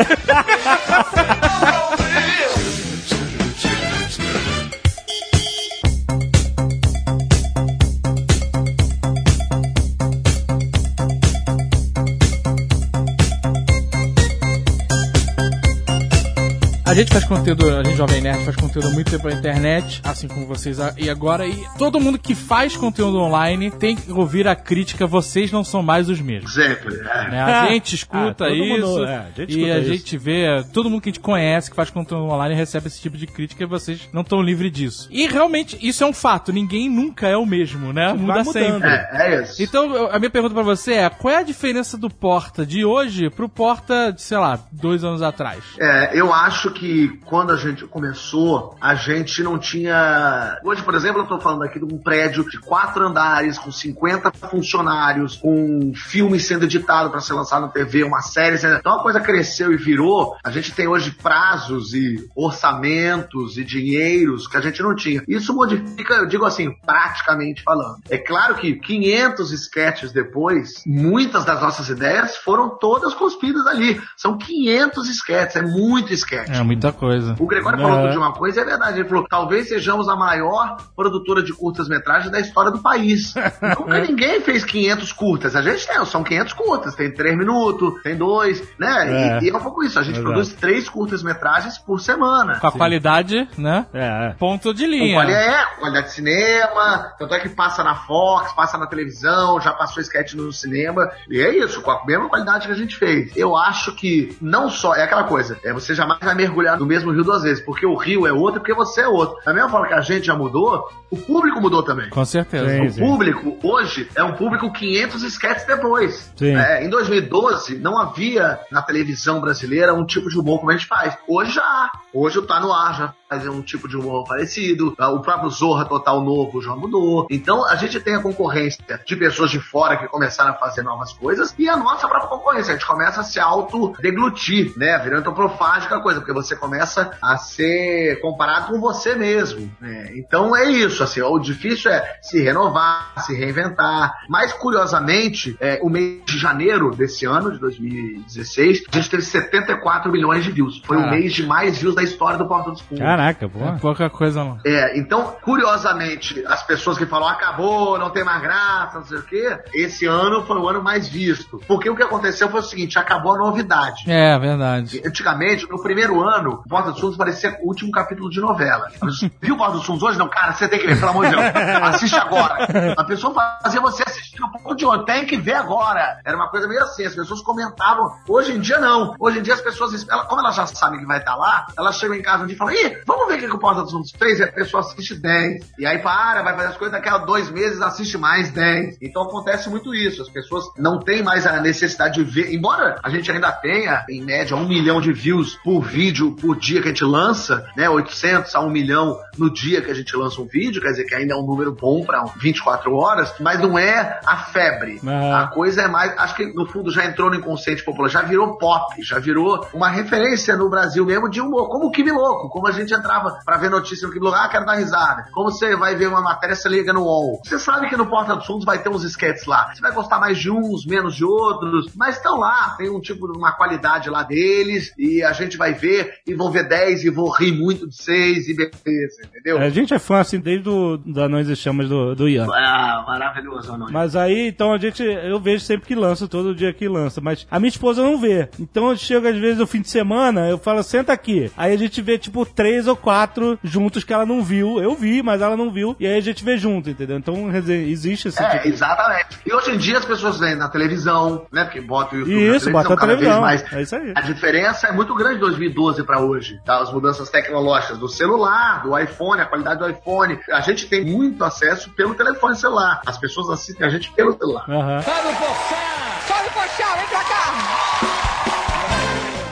[16.91, 20.01] A gente faz conteúdo, a gente Jovem Nerd faz conteúdo há muito tempo na internet,
[20.03, 21.47] assim como vocês e agora.
[21.47, 25.81] E todo mundo que faz conteúdo online tem que ouvir a crítica, vocês não são
[25.81, 26.53] mais os mesmos.
[26.53, 26.95] Sempre.
[26.95, 27.29] é.
[27.31, 27.41] né?
[27.41, 29.87] A gente escuta Ah, isso mundo, é, a gente e escuta a isso.
[29.93, 33.17] gente vê, todo mundo que a gente conhece que faz conteúdo online recebe esse tipo
[33.17, 35.07] de crítica e vocês não estão livres disso.
[35.09, 38.11] E realmente, isso é um fato, ninguém nunca é o mesmo, né?
[38.11, 38.51] Muda mudando.
[38.51, 38.89] sempre.
[38.89, 39.63] É, é isso.
[39.63, 43.29] Então, a minha pergunta pra você é: qual é a diferença do Porta de hoje
[43.29, 45.63] pro Porta de, sei lá, dois anos atrás?
[45.79, 46.80] É, eu acho que
[47.25, 50.59] quando a gente começou, a gente não tinha.
[50.63, 54.31] Hoje, por exemplo, eu tô falando aqui de um prédio de quatro andares, com 50
[54.49, 55.53] funcionários, com
[55.89, 58.57] um filme sendo editado para ser lançado na TV, uma série.
[58.57, 60.35] sendo- Então a coisa cresceu e virou.
[60.43, 65.23] A gente tem hoje prazos e orçamentos e dinheiros que a gente não tinha.
[65.27, 67.97] Isso modifica, eu digo assim, praticamente falando.
[68.09, 74.01] É claro que 500 sketches depois, muitas das nossas ideias foram todas cuspidas ali.
[74.15, 76.49] São 500 sketches, é muito sketch.
[76.49, 77.35] É muita coisa.
[77.39, 77.81] O Gregório É.
[77.81, 78.99] falou de uma coisa, e é verdade.
[78.99, 83.33] Ele falou: talvez sejamos a maior produtora de curtas-metragens da história do país.
[83.61, 85.55] Nunca ninguém fez 500 curtas.
[85.55, 86.95] A gente tem, são 500 curtas.
[86.95, 89.37] Tem 3 minutos, tem 2, né?
[89.37, 89.39] É.
[89.39, 89.99] E, e é um pouco isso.
[89.99, 90.27] A gente Exato.
[90.27, 92.59] produz 3 curtas-metragens por semana.
[92.59, 93.85] Com a qualidade, né?
[93.93, 94.35] É, é.
[94.37, 95.15] Ponto de Com linha.
[95.15, 99.73] qualidade, é, qualidade de cinema, tanto é que passa na Fox, passa na televisão, já
[99.73, 103.35] passou sketch no cinema, e é isso, com a mesma qualidade que a gente fez.
[103.35, 107.11] Eu acho que não só, é aquela coisa, é você jamais vai mergulhar no mesmo
[107.11, 109.37] rio duas vezes, porque o rio é outro, porque você é outro.
[109.45, 112.09] Da mesma forma que a gente já mudou, o público mudou também.
[112.09, 112.67] Com certeza.
[112.69, 113.03] Sim.
[113.03, 116.31] O público, hoje, é um público 500 sketches depois.
[116.35, 116.55] Sim.
[116.55, 120.87] É, em 2012, não havia na televisão brasileira um tipo de humor como a gente
[120.87, 121.17] faz.
[121.27, 121.91] Hoje já há.
[122.13, 124.93] Hoje o Tá No Ar já faz um tipo de humor parecido.
[124.97, 127.25] Ah, O próprio Zorra Total Novo já mudou.
[127.29, 131.13] Então, a gente tem a concorrência de pessoas de fora que começaram a fazer novas
[131.13, 132.73] coisas e a nossa própria concorrência.
[132.73, 134.97] A gente começa a se auto-deglutir, né?
[134.99, 139.71] Virando antropofágica a coisa, porque você começa a ser comparado com você mesmo.
[139.79, 140.11] né?
[140.15, 141.03] Então, é isso.
[141.03, 144.13] Assim, o difícil é se renovar, se reinventar.
[144.27, 150.11] Mas, curiosamente, é, o mês de janeiro desse ano, de 2016, a gente teve 74
[150.11, 150.81] milhões de views.
[150.85, 151.17] Foi o Caraca.
[151.17, 153.03] mês de mais views da história do Porta dos Fundos.
[153.03, 153.59] Caraca, pô.
[153.63, 154.57] É pouca coisa, não.
[154.65, 159.23] É, então, curiosamente, as pessoas que falam acabou, não tem mais graça, não sei o
[159.23, 161.59] quê, esse ano foi o ano mais visto.
[161.67, 164.03] Porque o que aconteceu foi o seguinte, acabou a novidade.
[164.09, 165.01] É, verdade.
[165.05, 168.87] Antigamente, no primeiro ano, o Porta dos Fundos parecia o último capítulo de novela.
[169.41, 170.17] Viu o Porta dos Fundos hoje?
[170.17, 171.43] Não, cara, você tem que ver, pelo amor de Deus.
[171.83, 172.67] Assiste agora.
[172.97, 173.33] A pessoa
[173.63, 175.05] fazia você assistir no ponto de hoje.
[175.05, 176.19] Tem que ver agora.
[176.25, 178.11] Era uma coisa meio assim, as pessoas comentavam.
[178.27, 179.15] Hoje em dia, não.
[179.19, 181.90] Hoje em dia, as pessoas, ela- como elas já sabem que vai estar lá, elas
[181.91, 183.81] chegam em casa um dia e falam, ih, vamos ver o que, que o Porta
[183.81, 184.39] dos Fundos fez?
[184.39, 185.73] E a pessoa assiste 10.
[185.77, 188.97] E aí para, vai fazer as coisas, daqui a dois meses assiste mais 10.
[189.01, 190.21] Então acontece muito isso.
[190.21, 194.21] As pessoas não têm mais a necessidade de ver, embora a gente ainda tenha, em
[194.23, 197.89] média, um milhão de views por vídeo por dia que a gente lança, né?
[197.89, 201.15] 800 a 1 milhão no dia que a gente lança um vídeo, quer dizer que
[201.15, 204.99] ainda é um número bom para 24 horas, mas não é a febre.
[205.03, 205.37] Aham.
[205.37, 208.57] A coisa é mais, acho que no fundo já entrou no inconsciente popular, já virou
[208.57, 212.67] pop, já virou uma referência no Brasil mesmo de humor, como o Kimi Louco, como
[212.67, 215.25] a gente entrava pra ver notícia no Kimi Louco, ah, quero dar risada.
[215.31, 217.41] Como você vai ver uma matéria, você liga no UOL.
[217.43, 219.73] Você sabe que no Porta dos Fundos vai ter uns sketches lá.
[219.73, 223.25] Você vai gostar mais de uns, menos de outros, mas estão lá, tem um tipo,
[223.35, 227.29] uma qualidade lá deles, e a gente vai ver, e vão ver 10, e vou
[227.29, 229.57] rir muito de 6, e beleza, entendeu?
[229.57, 232.47] A gente é fã, assim, desde o da Anões e Chamas do, do Ian.
[232.53, 236.73] Ah, maravilhoso, não Mas aí, então a gente, eu vejo sempre que lança, todo dia
[236.73, 238.49] que lança, mas a minha esposa não vê.
[238.59, 241.51] Então eu chego às vezes no fim de semana, eu falo, senta aqui.
[241.57, 244.81] Aí a gente vê tipo três ou quatro juntos que ela não viu.
[244.81, 245.95] Eu vi, mas ela não viu.
[245.99, 247.17] E aí a gente vê junto, entendeu?
[247.17, 248.69] Então quer dizer, existe esse É, tipo de...
[248.69, 249.39] exatamente.
[249.45, 251.63] E hoje em dia as pessoas vêm na televisão, né?
[251.65, 253.31] Porque bota o YouTube Isso, na televisão cada televisão.
[253.31, 253.73] vez mais.
[253.73, 254.11] É isso aí.
[254.15, 256.79] A diferença é muito grande de 2012 para hoje, tá?
[256.81, 260.39] As mudanças tecnológicas do celular, do iPhone, a qualidade do iPhone.
[260.51, 263.01] A gente tem muito acesso pelo telefone celular.
[263.05, 264.65] As pessoas assistem a gente pelo celular.
[264.69, 265.01] Aham.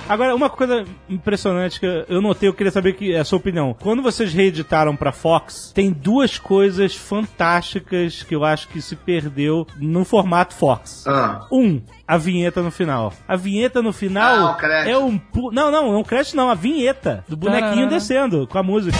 [0.09, 3.75] Agora, uma coisa impressionante que eu notei, eu queria saber que é a sua opinião.
[3.79, 9.67] Quando vocês reeditaram pra Fox, tem duas coisas fantásticas que eu acho que se perdeu
[9.77, 11.05] no formato Fox.
[11.07, 11.45] Ah.
[11.51, 13.13] Um, a vinheta no final.
[13.27, 14.89] A vinheta no Ah, final o crédito.
[14.91, 15.17] é um.
[15.17, 18.97] pu- Não, não, não crédito não, a vinheta do bonequinho descendo com a música.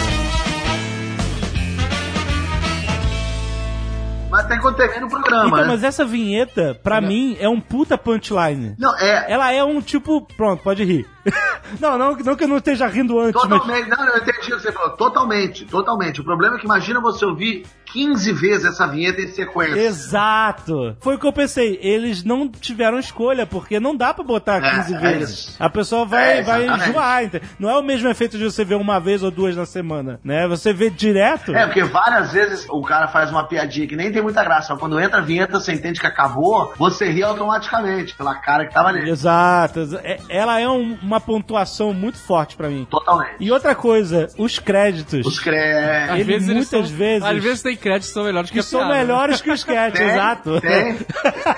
[4.40, 5.66] Mas tem quando termina o programa, Então, né?
[5.66, 8.74] mas essa vinheta, pra mim, é um puta punchline.
[8.78, 9.26] Não, é.
[9.30, 10.26] Ela é um tipo.
[10.36, 11.06] Pronto, pode rir.
[11.78, 13.60] não, não, não que eu não esteja rindo antes, mas.
[13.60, 14.90] Totalmente, não, eu entendi o que você falou.
[14.96, 16.20] Totalmente, totalmente.
[16.20, 19.78] O problema é que imagina você ouvir 15 vezes essa vinheta em sequência.
[19.78, 20.96] Exato!
[21.00, 21.78] Foi o que eu pensei.
[21.82, 25.30] Eles não tiveram escolha, porque não dá pra botar É, 15 é vezes.
[25.38, 25.56] isso.
[25.58, 27.22] A pessoa vai, É, vai enjoar.
[27.58, 30.46] Não é o mesmo efeito de você ver uma vez ou duas na semana, né?
[30.48, 31.54] Você vê direto.
[31.54, 34.76] É, porque várias vezes o cara faz uma piadinha que nem tem muita graça.
[34.76, 38.88] Quando entra a vinheta, você entende que acabou, você ri automaticamente pela cara que tava
[38.88, 39.08] ali.
[39.10, 39.98] Exato.
[40.02, 42.86] É- Ela é um- uma pontuação muito forte pra mim.
[42.90, 43.36] Totalmente.
[43.40, 45.26] E outra coisa, os créditos.
[45.26, 46.10] Os créditos.
[46.10, 48.60] Às Ele vezes muitas são- vezes- Às vezes tem créditos que são melhores que, que
[48.60, 48.94] a são piada.
[48.94, 50.60] melhores que os créditos, exato.
[50.60, 50.98] Tem.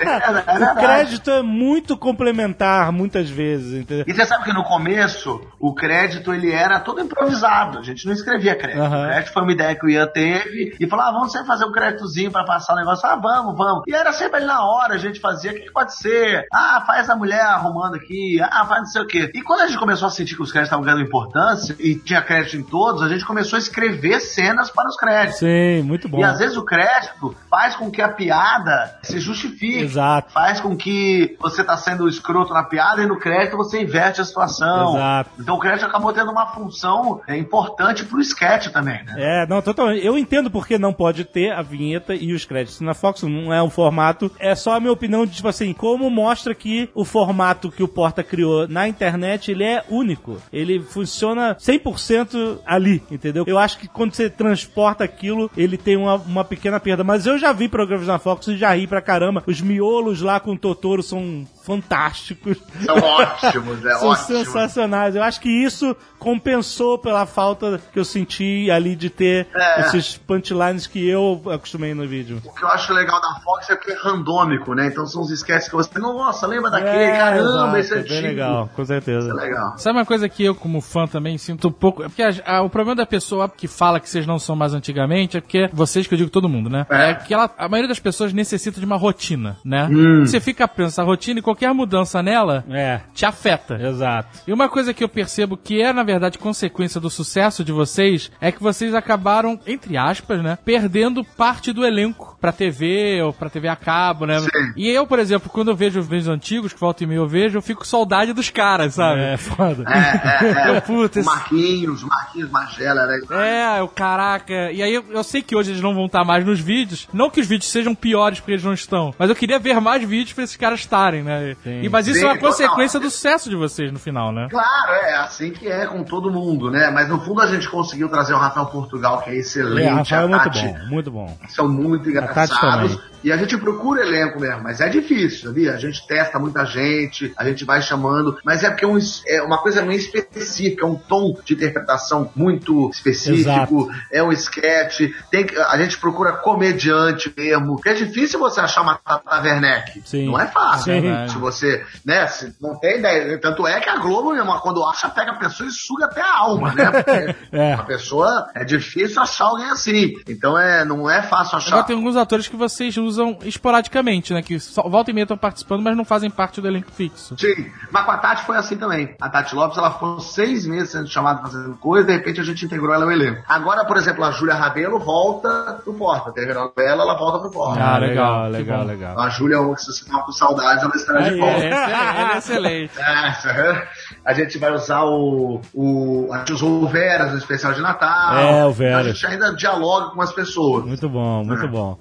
[0.03, 4.05] É, é O crédito é muito complementar, muitas vezes, entendeu?
[4.07, 7.79] E você sabe que no começo, o crédito ele era todo improvisado.
[7.79, 8.81] A gente não escrevia crédito.
[8.81, 9.05] Aham.
[9.05, 11.65] O crédito foi uma ideia que o Ian teve e falou: ah, vamos sempre fazer
[11.65, 13.07] um créditozinho pra passar o negócio.
[13.07, 13.83] Ah, vamos, vamos.
[13.87, 15.51] E era sempre ali na hora, a gente fazia.
[15.51, 16.45] O que, que pode ser?
[16.51, 18.39] Ah, faz a mulher arrumando aqui.
[18.41, 19.31] Ah, faz não sei o quê.
[19.33, 22.21] E quando a gente começou a sentir que os créditos estavam ganhando importância e tinha
[22.21, 25.39] crédito em todos, a gente começou a escrever cenas para os créditos.
[25.39, 26.19] Sim, muito bom.
[26.19, 29.79] E às vezes o crédito faz com que a piada se justifique.
[29.79, 30.31] Exato.
[30.31, 34.25] Faz com que você tá sendo escroto na piada e no crédito você inverte a
[34.25, 34.95] situação.
[34.95, 35.29] Exato.
[35.39, 39.15] Então o crédito acabou tendo uma função é, importante pro sketch também, né?
[39.17, 40.05] É, não, totalmente.
[40.05, 43.61] Eu entendo porque não pode ter a vinheta e os créditos na Fox, não é
[43.61, 44.31] um formato.
[44.39, 47.87] É só a minha opinião de, tipo assim, como mostra que o formato que o
[47.87, 50.37] Porta criou na internet, ele é único.
[50.51, 53.43] Ele funciona 100% ali, entendeu?
[53.47, 57.03] Eu acho que quando você transporta aquilo, ele tem uma, uma pequena perda.
[57.03, 59.43] Mas eu já vi programas na Fox e já ri pra caramba.
[59.47, 62.57] Os miolos lá com o Totoro são fantásticos.
[62.85, 64.37] São ótimos, é São ótimo.
[64.45, 65.15] sensacionais.
[65.15, 69.81] Eu acho que isso compensou pela falta que eu senti ali de ter É.
[69.81, 72.41] esses punchlines que eu acostumei no vídeo.
[72.45, 74.87] O que eu acho legal da Fox é que é randômico, né?
[74.87, 75.99] Então são os sketches que você.
[75.99, 76.89] Nossa, lembra daquele?
[77.03, 78.27] É, Caramba, exato, esse é é bem antigo.
[78.27, 79.27] legal, com certeza.
[79.27, 79.77] Isso é legal.
[79.77, 82.03] Sabe uma coisa que eu, como fã, também sinto um pouco.
[82.03, 84.73] É porque a- a- o problema da pessoa que fala que vocês não são mais
[84.73, 86.85] antigamente é porque vocês, que eu digo todo mundo, né?
[86.89, 87.03] É.
[87.11, 89.87] É, que ela, a maioria das pessoas necessita de uma rotina, né?
[89.91, 90.25] Hum.
[90.25, 93.75] Você fica preso nessa rotina e qualquer mudança nela É, te afeta.
[93.81, 94.39] exato.
[94.47, 98.31] E uma coisa que eu percebo que é, na verdade, consequência do sucesso de vocês
[98.41, 103.49] é que vocês acabaram, entre aspas, né, perdendo parte do elenco pra TV ou pra
[103.49, 104.39] TV a cabo, né?
[104.39, 104.47] Sim.
[104.75, 107.27] E eu, por exemplo, quando eu vejo os vídeos antigos, que volta e meia eu
[107.27, 109.21] vejo, eu fico com saudade dos caras, sabe?
[109.21, 109.83] É, foda.
[109.87, 110.81] É, é, é.
[110.81, 113.45] Puta, esse- Marquinhos, Marquinhos Magela, era.
[113.45, 114.71] É, o caraca.
[114.71, 117.07] E aí eu, eu sei que hoje eles não vão estar mais nos vídeos.
[117.13, 119.13] Não que os vídeos sejam piores porque eles não estão.
[119.17, 121.42] Mas eu queria ver mais vídeos pra esses caras estarem, né?
[121.65, 122.49] E, mas isso Sim, é uma total.
[122.49, 124.47] consequência do sucesso de vocês no final, né?
[124.49, 126.89] Claro, é assim que é com todo mundo, né?
[126.91, 129.87] Mas no fundo a gente conseguiu trazer o Rafael Portugal, que é excelente.
[129.87, 131.37] É, Rafael é muito Tati, bom, muito bom.
[131.49, 133.12] São muito Tati engraçados.
[133.23, 135.73] E a gente procura elenco mesmo, mas é difícil, sabia?
[135.73, 139.41] A gente testa muita gente, a gente vai chamando, mas é porque é, um é
[139.41, 145.01] uma coisa meio específica, é um tom de interpretação muito específico, é um sketch,
[145.31, 150.01] tem que- a gente procura comediante mesmo, porque é difícil você achar uma Tata Werneck.
[150.05, 150.25] Sim.
[150.27, 150.93] Não é fácil.
[150.93, 151.27] Sim.
[151.29, 153.37] Se você, né, se não tem ideia.
[153.39, 156.37] Tanto é que a Globo mesmo, quando acha, pega a pessoa e suga até a
[156.39, 156.91] alma, né?
[156.91, 157.73] Porque É.
[157.73, 160.13] a pessoa, é difícil achar alguém assim.
[160.27, 161.69] Então é, não é fácil achar.
[161.69, 163.12] Agora tem alguns atores que vocês usam
[163.43, 164.41] esporadicamente, né?
[164.41, 167.35] Que só, volta e meia estão participando, mas não fazem parte do elenco fixo.
[167.37, 169.15] Sim, mas com a Tati foi assim também.
[169.21, 172.65] A Tati Lopes, ela ficou seis meses sendo chamada fazendo coisa, de repente a gente
[172.65, 173.43] integrou ela ao elenco.
[173.47, 176.31] Agora, por exemplo, a Júlia Rabelo volta pro Porta.
[176.31, 177.81] Teve a novela, ela volta pro Porta.
[177.81, 179.19] Ah, legal, legal, legal.
[179.19, 181.63] A Júlia, que se você tava com saudades, ela estará de volta.
[181.63, 183.63] É, excelente, é excelente.
[183.63, 183.87] É,
[184.25, 186.29] a gente vai usar o, o.
[186.31, 188.37] A gente usou o Veras no especial de Natal.
[188.37, 189.07] É, o Veras.
[189.07, 190.85] A gente ainda dialoga com as pessoas.
[190.85, 191.99] Muito bom, muito bom.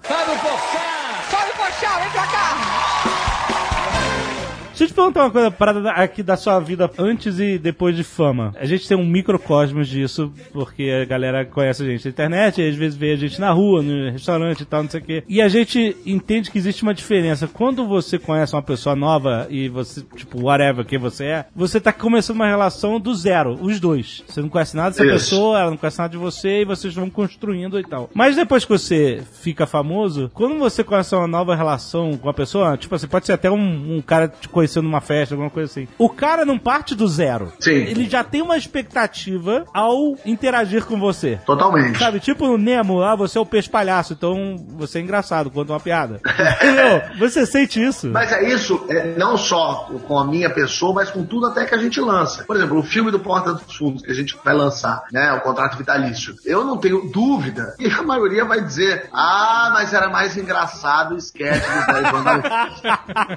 [4.73, 7.95] Deixa eu te perguntar uma coisa, parada da- aqui da sua vida antes e depois
[7.95, 8.55] de fama.
[8.59, 12.75] A gente tem um microcosmos disso, porque a galera conhece a gente na internet, às
[12.75, 15.25] vezes vê a gente na rua, no restaurante e tal, não sei o quê.
[15.29, 17.47] E a gente entende que existe uma diferença.
[17.47, 21.93] Quando você conhece uma pessoa nova e você, tipo, whatever quem você é, você tá
[21.93, 24.25] começando uma relação do zero, os dois.
[24.27, 25.13] Você não conhece nada dessa Isso.
[25.13, 28.09] pessoa, ela não conhece nada de você e vocês vão construindo e tal.
[28.15, 32.77] Mas depois que você fica famoso, quando você começa uma nova relação com a pessoa,
[32.77, 35.89] tipo assim, pode ser até um, um cara te conheceu numa festa, alguma coisa assim.
[35.99, 37.53] O cara não parte do zero.
[37.59, 37.71] Sim.
[37.71, 41.41] Ele já tem uma expectativa ao interagir com você.
[41.45, 41.99] Totalmente.
[41.99, 45.73] Sabe, tipo no Nemo, ah, você é o peixe palhaço, então você é engraçado, conta
[45.73, 46.21] uma piada.
[46.63, 47.03] Entendeu?
[47.19, 48.09] Você sente isso?
[48.09, 51.75] Mas é isso, é, não só com a minha pessoa, mas com tudo até que
[51.75, 52.45] a gente lança.
[52.45, 55.33] Por exemplo, o filme do Porta dos Fundos que a gente vai lançar, né?
[55.33, 56.37] O contrato vitalício.
[56.45, 61.19] Eu não tenho dúvida, e a maioria vai dizer: ah, mas era mais engraçado o
[61.19, 62.83] sketch do Zé Ivan Martins."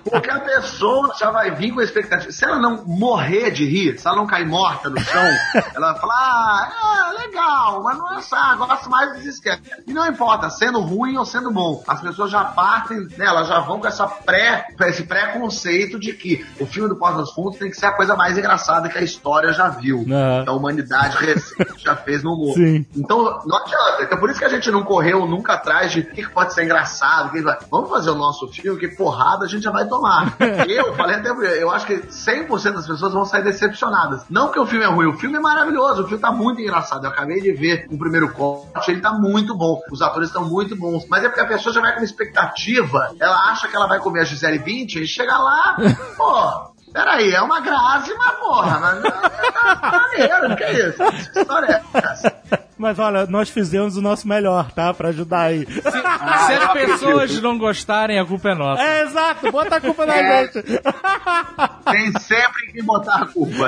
[0.04, 2.32] Porque a pessoa já vai vir com a expectativa.
[2.32, 5.24] Se ela não morrer de rir, se ela não cair morta no chão,
[5.74, 7.84] ela vai falar: ah, é, legal.
[7.84, 9.62] mas não é só, gosto mais dos esquemas.
[9.88, 11.84] E não importa, sendo ruim ou sendo bom.
[11.88, 16.46] As pessoas já partem, né, elas já vão com essa pré, esse preconceito de que
[16.60, 19.02] o filme do Porta dos Fundos tem que ser a coisa mais engraçada que a
[19.02, 20.06] história já viu.
[20.10, 20.44] Aham.
[20.44, 22.56] Que a humanidade recente já fez no humor.
[22.56, 22.86] Sim.
[22.96, 24.04] Então, não adianta.
[24.04, 26.54] Então, por isso que a gente não correu nunca atrás de o que que pode
[26.54, 27.32] ser engraçado.
[27.32, 30.36] que Vamos fazer o nosso filme, que porrada a gente já vai tomar.
[30.68, 34.24] eu falei até, eu acho que 100% das pessoas vão sair decepcionadas.
[34.30, 37.06] Não que o filme é ruim, o filme é maravilhoso, o filme tá muito engraçado.
[37.06, 39.80] Eu acabei de ver o primeiro corte, ele tá muito bom.
[39.92, 41.06] Os atores estão muito bons.
[41.08, 44.22] Mas é porque a pessoa já vai com expectativa, ela acha que ela vai comer
[44.22, 45.78] a Gisele Bündchen e chega lá,
[46.18, 46.75] pô.
[46.96, 50.98] Peraí, é uma graça, mas porra, mas tá maneiro, o que é isso?
[51.34, 52.34] Que história é essa?
[52.78, 54.94] Mas olha, nós fizemos o nosso melhor, tá?
[54.94, 55.66] Pra ajudar aí.
[55.66, 58.82] Se as pessoas não gostarem, a culpa é nossa.
[58.82, 60.44] É, exato, bota a culpa na É.
[60.48, 60.64] gente.
[60.64, 63.66] Tem sempre que botar a culpa.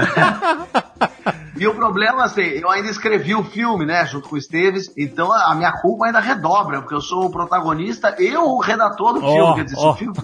[1.60, 5.32] E o problema, assim, eu ainda escrevi o filme, né, junto com o Esteves, então
[5.32, 9.32] a minha culpa ainda redobra, porque eu sou o protagonista e o redator do Ó,
[9.32, 9.56] filme.
[9.56, 9.92] Quer dizer, se ó.
[9.92, 10.16] o filme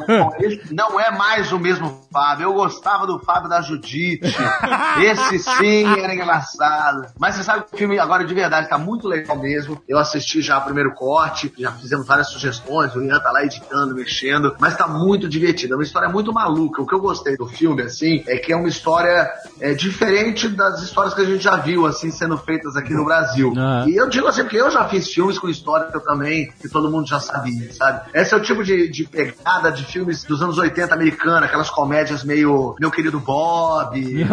[0.71, 2.43] não é mais o mesmo Fábio.
[2.43, 4.21] Eu gostava do Fábio da Judite.
[5.01, 7.07] Esse sim era engraçado.
[7.17, 9.81] Mas você sabe que o filme agora de verdade tá muito legal mesmo.
[9.89, 13.95] Eu assisti já o primeiro corte, já fizemos várias sugestões, o Ian tá lá editando,
[13.95, 15.73] mexendo, mas tá muito divertido.
[15.73, 16.81] É uma história muito maluca.
[16.81, 20.84] O que eu gostei do filme, assim, é que é uma história é, diferente das
[20.84, 23.53] histórias que a gente já viu, assim, sendo feitas aqui no Brasil.
[23.57, 23.86] Ah.
[23.88, 26.69] E eu digo assim, porque eu já fiz filmes com história que eu também, que
[26.69, 28.09] todo mundo já sabia, sabe?
[28.13, 32.24] Esse é o tipo de, de pegada de filmes dos anos 80 americana, aquelas comédias
[32.24, 34.26] meio Meu Querido Bob,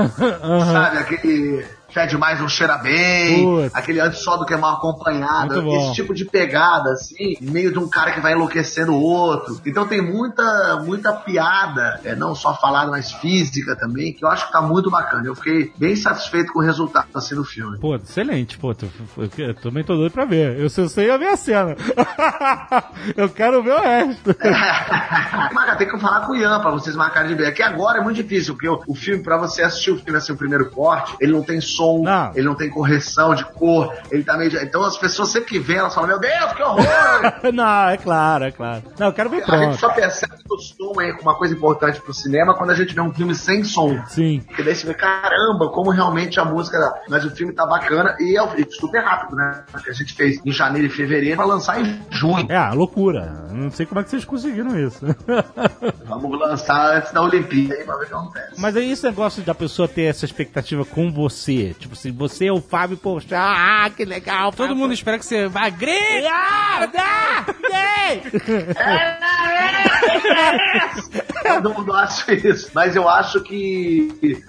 [0.72, 0.98] sabe?
[0.98, 6.14] Aquele Fede Mais Não Cheira Bem, aquele Antes Só Do Que Mal Acompanhado, esse tipo
[6.14, 9.60] de pegada, assim, meio de um cara que vai enlouquecendo o outro.
[9.66, 14.46] Então tem muita, muita piada, é, não só falada, mas física também, que eu acho
[14.46, 15.26] que tá muito bacana.
[15.26, 17.78] Eu fiquei bem satisfeito com o resultado, assim, do filme.
[17.78, 18.74] Pô, excelente, pô.
[18.74, 20.58] tu- Eu, eu também tô doido pra ver.
[20.58, 21.76] Eu só sei a minha cena.
[23.16, 24.36] eu quero ver o resto.
[25.52, 27.48] Mas tem que falar com o Ian pra vocês marcarem de ver.
[27.48, 30.18] É que agora é muito difícil, porque o, o filme, pra você assistir o filme
[30.18, 32.32] assim, o primeiro corte, ele não tem som, Não.
[32.34, 34.50] ele não tem correção de cor, ele tá meio.
[34.62, 36.84] Então as pessoas sempre que vêm, elas falam, meu Deus, que horror!
[37.52, 38.82] Não, é claro, é claro.
[38.98, 39.76] Não, eu quero ver A gente pronto.
[39.78, 43.00] só percebe que o som é uma coisa importante pro cinema quando a gente vê
[43.00, 44.00] um filme sem som.
[44.06, 44.42] Sim.
[44.46, 46.78] Porque daí você vê, caramba, como realmente a música.
[47.08, 49.64] Mas o filme tá bacana e é super rápido, né?
[49.70, 52.46] Porque a gente fez em janeiro e fevereiro pra lançar em junho.
[52.50, 53.46] É, loucura.
[53.50, 55.04] Não sei como é que vocês conseguiram isso.
[56.06, 58.60] Vamos lançar antes da Olimpíada aí pra ver o que acontece.
[58.60, 61.69] Mas aí esse negócio da pessoa ter essa expectativa com você.
[61.74, 64.52] Tipo assim, você é o Fábio, poxa, ah, que legal.
[64.52, 65.62] Todo mundo espera que você vá.
[65.66, 67.46] Ah!
[67.70, 68.22] Dei!
[71.42, 72.70] Todo mundo acha isso.
[72.74, 74.42] Mas eu acho que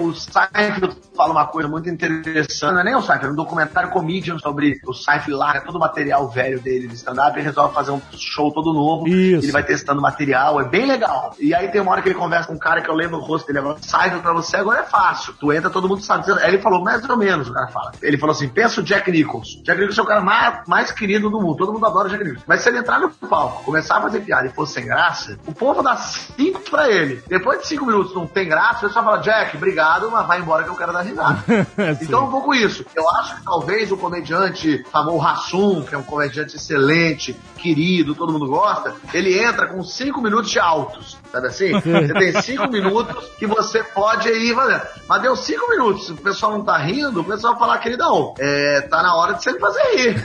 [0.00, 2.72] o Seinfeld fala uma coisa muito interessante.
[2.72, 5.80] Não é nem o Seinfeld, é um documentário comedian sobre o Seinfeld larga todo o
[5.80, 9.08] material velho dele de stand-up e resolve fazer um show todo novo.
[9.08, 9.44] Isso.
[9.44, 11.34] Ele vai testando material, é bem legal.
[11.38, 13.20] E aí tem uma hora que ele conversa com um cara que eu lembro o
[13.20, 13.78] rosto dele agora.
[13.80, 15.34] Seinfeld pra você agora é fácil.
[15.34, 16.30] Tu entra, todo mundo sabe.
[16.40, 17.92] Aí ele falou, mais ou menos, o cara fala.
[18.02, 19.62] Ele falou assim: pensa o Jack Nicholson.
[19.62, 21.56] Jack Nicholson é o cara mais, mais querido do mundo.
[21.56, 22.44] Todo mundo adora o Jack Nicholson.
[22.46, 25.52] Mas se ele entrar no palco, começar a fazer piada e fosse sem graça, o
[25.52, 27.22] povo dá cinco pra ele.
[27.28, 30.64] Depois de cinco minutos não tem graça, o pessoal fala, Jack, obrigado, mas vai embora
[30.64, 31.44] que eu quero dar risada.
[32.00, 32.84] então é um pouco isso.
[32.94, 38.32] Eu acho que talvez o comediante famoso Rassum, que é um comediante excelente, querido, todo
[38.32, 41.16] mundo gosta, ele entra com cinco minutos de altos.
[41.32, 41.72] Sabe assim?
[41.80, 44.82] Você tem cinco minutos que você pode ir fazendo.
[45.08, 48.34] Mas deu cinco minutos, se o pessoal não tá rindo, o pessoal vai falar, queridão,
[48.38, 50.24] é, tá na hora de você fazer rir.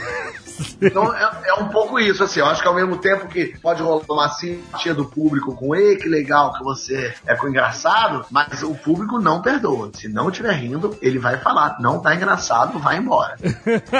[0.80, 2.40] Então é, é um pouco isso, assim.
[2.40, 5.96] Eu acho que ao mesmo tempo que pode rolar uma simpatia do público com, ei,
[5.96, 9.90] que legal que você é com engraçado, mas o público não perdoa.
[9.94, 13.36] Se não estiver rindo, ele vai falar, não tá engraçado, vai embora.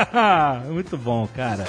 [0.70, 1.64] Muito bom, cara.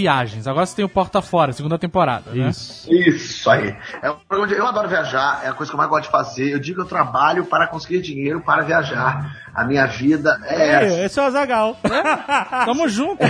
[0.00, 0.46] Viagens.
[0.46, 2.50] Agora você tem o Porta Fora, segunda temporada, né?
[2.50, 2.92] Isso.
[2.92, 3.74] Isso aí.
[4.02, 6.10] É um programa de- Eu adoro viajar, é a coisa que eu mais gosto de
[6.10, 6.52] fazer.
[6.52, 9.46] Eu digo que eu trabalho para conseguir dinheiro para viajar.
[9.54, 10.84] A minha vida é essa.
[11.00, 11.78] É, esse é o Azagal.
[12.66, 13.22] Tamo junto.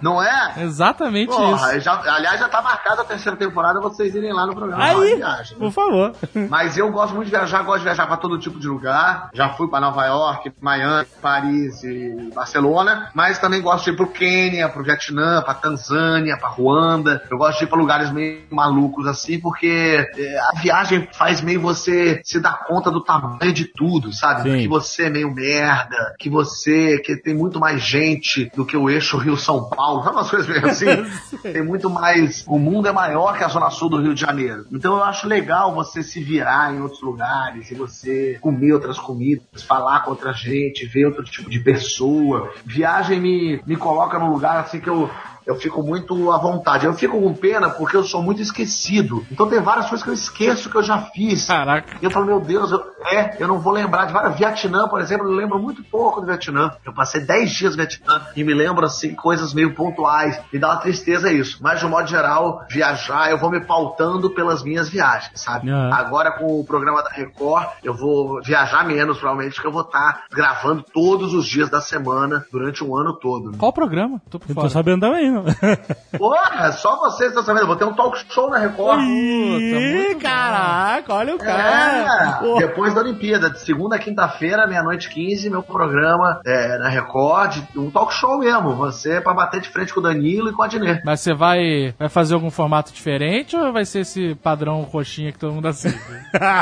[0.00, 0.54] Não é?
[0.62, 1.80] Exatamente Porra, isso.
[1.84, 4.84] já- aliás, já tá marcada a terceira temporada, vocês irem lá no programa.
[4.84, 5.58] Aí, de viagem, né?
[5.64, 6.12] por favor.
[6.48, 9.30] Mas eu gosto muito de viajar, gosto de viajar para todo tipo de lugar.
[9.34, 13.10] Já fui para Nova York, Miami, Paris e Barcelona.
[13.12, 17.22] Mas também gosto de ir pro Quênia, pro Vietnã, pra Tanzânia, pra Ruanda.
[17.30, 21.60] Eu gosto de ir pra lugares meio malucos assim, porque é, a viagem faz meio
[21.60, 24.42] você se dar conta do tamanho de tudo, sabe?
[24.42, 24.62] Sim.
[24.62, 28.88] Que você é meio merda, que você que tem muito mais gente do que o
[28.88, 30.86] eixo Rio-São Paulo, sabe umas coisas meio assim?
[31.42, 32.44] tem muito mais.
[32.46, 34.66] O mundo é maior que a Zona Sul do Rio de Janeiro.
[34.72, 39.62] Então eu acho legal você se virar em outros lugares e você comer outras comidas,
[39.62, 42.52] falar com outra gente, ver outro tipo de pessoa.
[42.64, 45.10] Viagem me, me coloca num lugar assim que eu.
[45.46, 46.86] Eu fico muito à vontade.
[46.86, 49.24] Eu fico com pena porque eu sou muito esquecido.
[49.30, 51.46] Então tem várias coisas que eu esqueço que eu já fiz.
[51.46, 51.96] Caraca.
[52.00, 54.36] E eu falo, meu Deus, eu, é, eu não vou lembrar de várias.
[54.36, 56.72] Vietnã, por exemplo, eu lembro muito pouco do Vietnã.
[56.84, 60.38] Eu passei 10 dias no Vietnã e me lembro, assim, coisas meio pontuais.
[60.52, 61.58] Me dá uma tristeza isso.
[61.62, 65.70] Mas, de um modo geral, viajar, eu vou me pautando pelas minhas viagens, sabe?
[65.70, 65.94] Aham.
[65.94, 70.24] Agora, com o programa da Record, eu vou viajar menos, provavelmente, porque eu vou estar
[70.32, 73.56] gravando todos os dias da semana durante um ano todo.
[73.56, 74.20] Qual o programa?
[74.28, 74.70] Tô por Eu tô fora.
[74.72, 75.44] sabendo também, não.
[76.18, 77.64] Porra, só vocês estão sabendo.
[77.64, 79.00] Eu vou ter um talk show na Record.
[79.00, 82.40] Ih, caraca, olha o cara.
[82.42, 87.58] É, depois da Olimpíada, de segunda a quinta-feira, meia-noite 15, meu programa é, na Record,
[87.76, 88.74] um talk show mesmo.
[88.76, 91.00] Você é pra bater de frente com o Danilo e com a Dinê.
[91.04, 95.38] Mas você vai, vai fazer algum formato diferente ou vai ser esse padrão roxinha que
[95.38, 95.96] todo mundo assiste?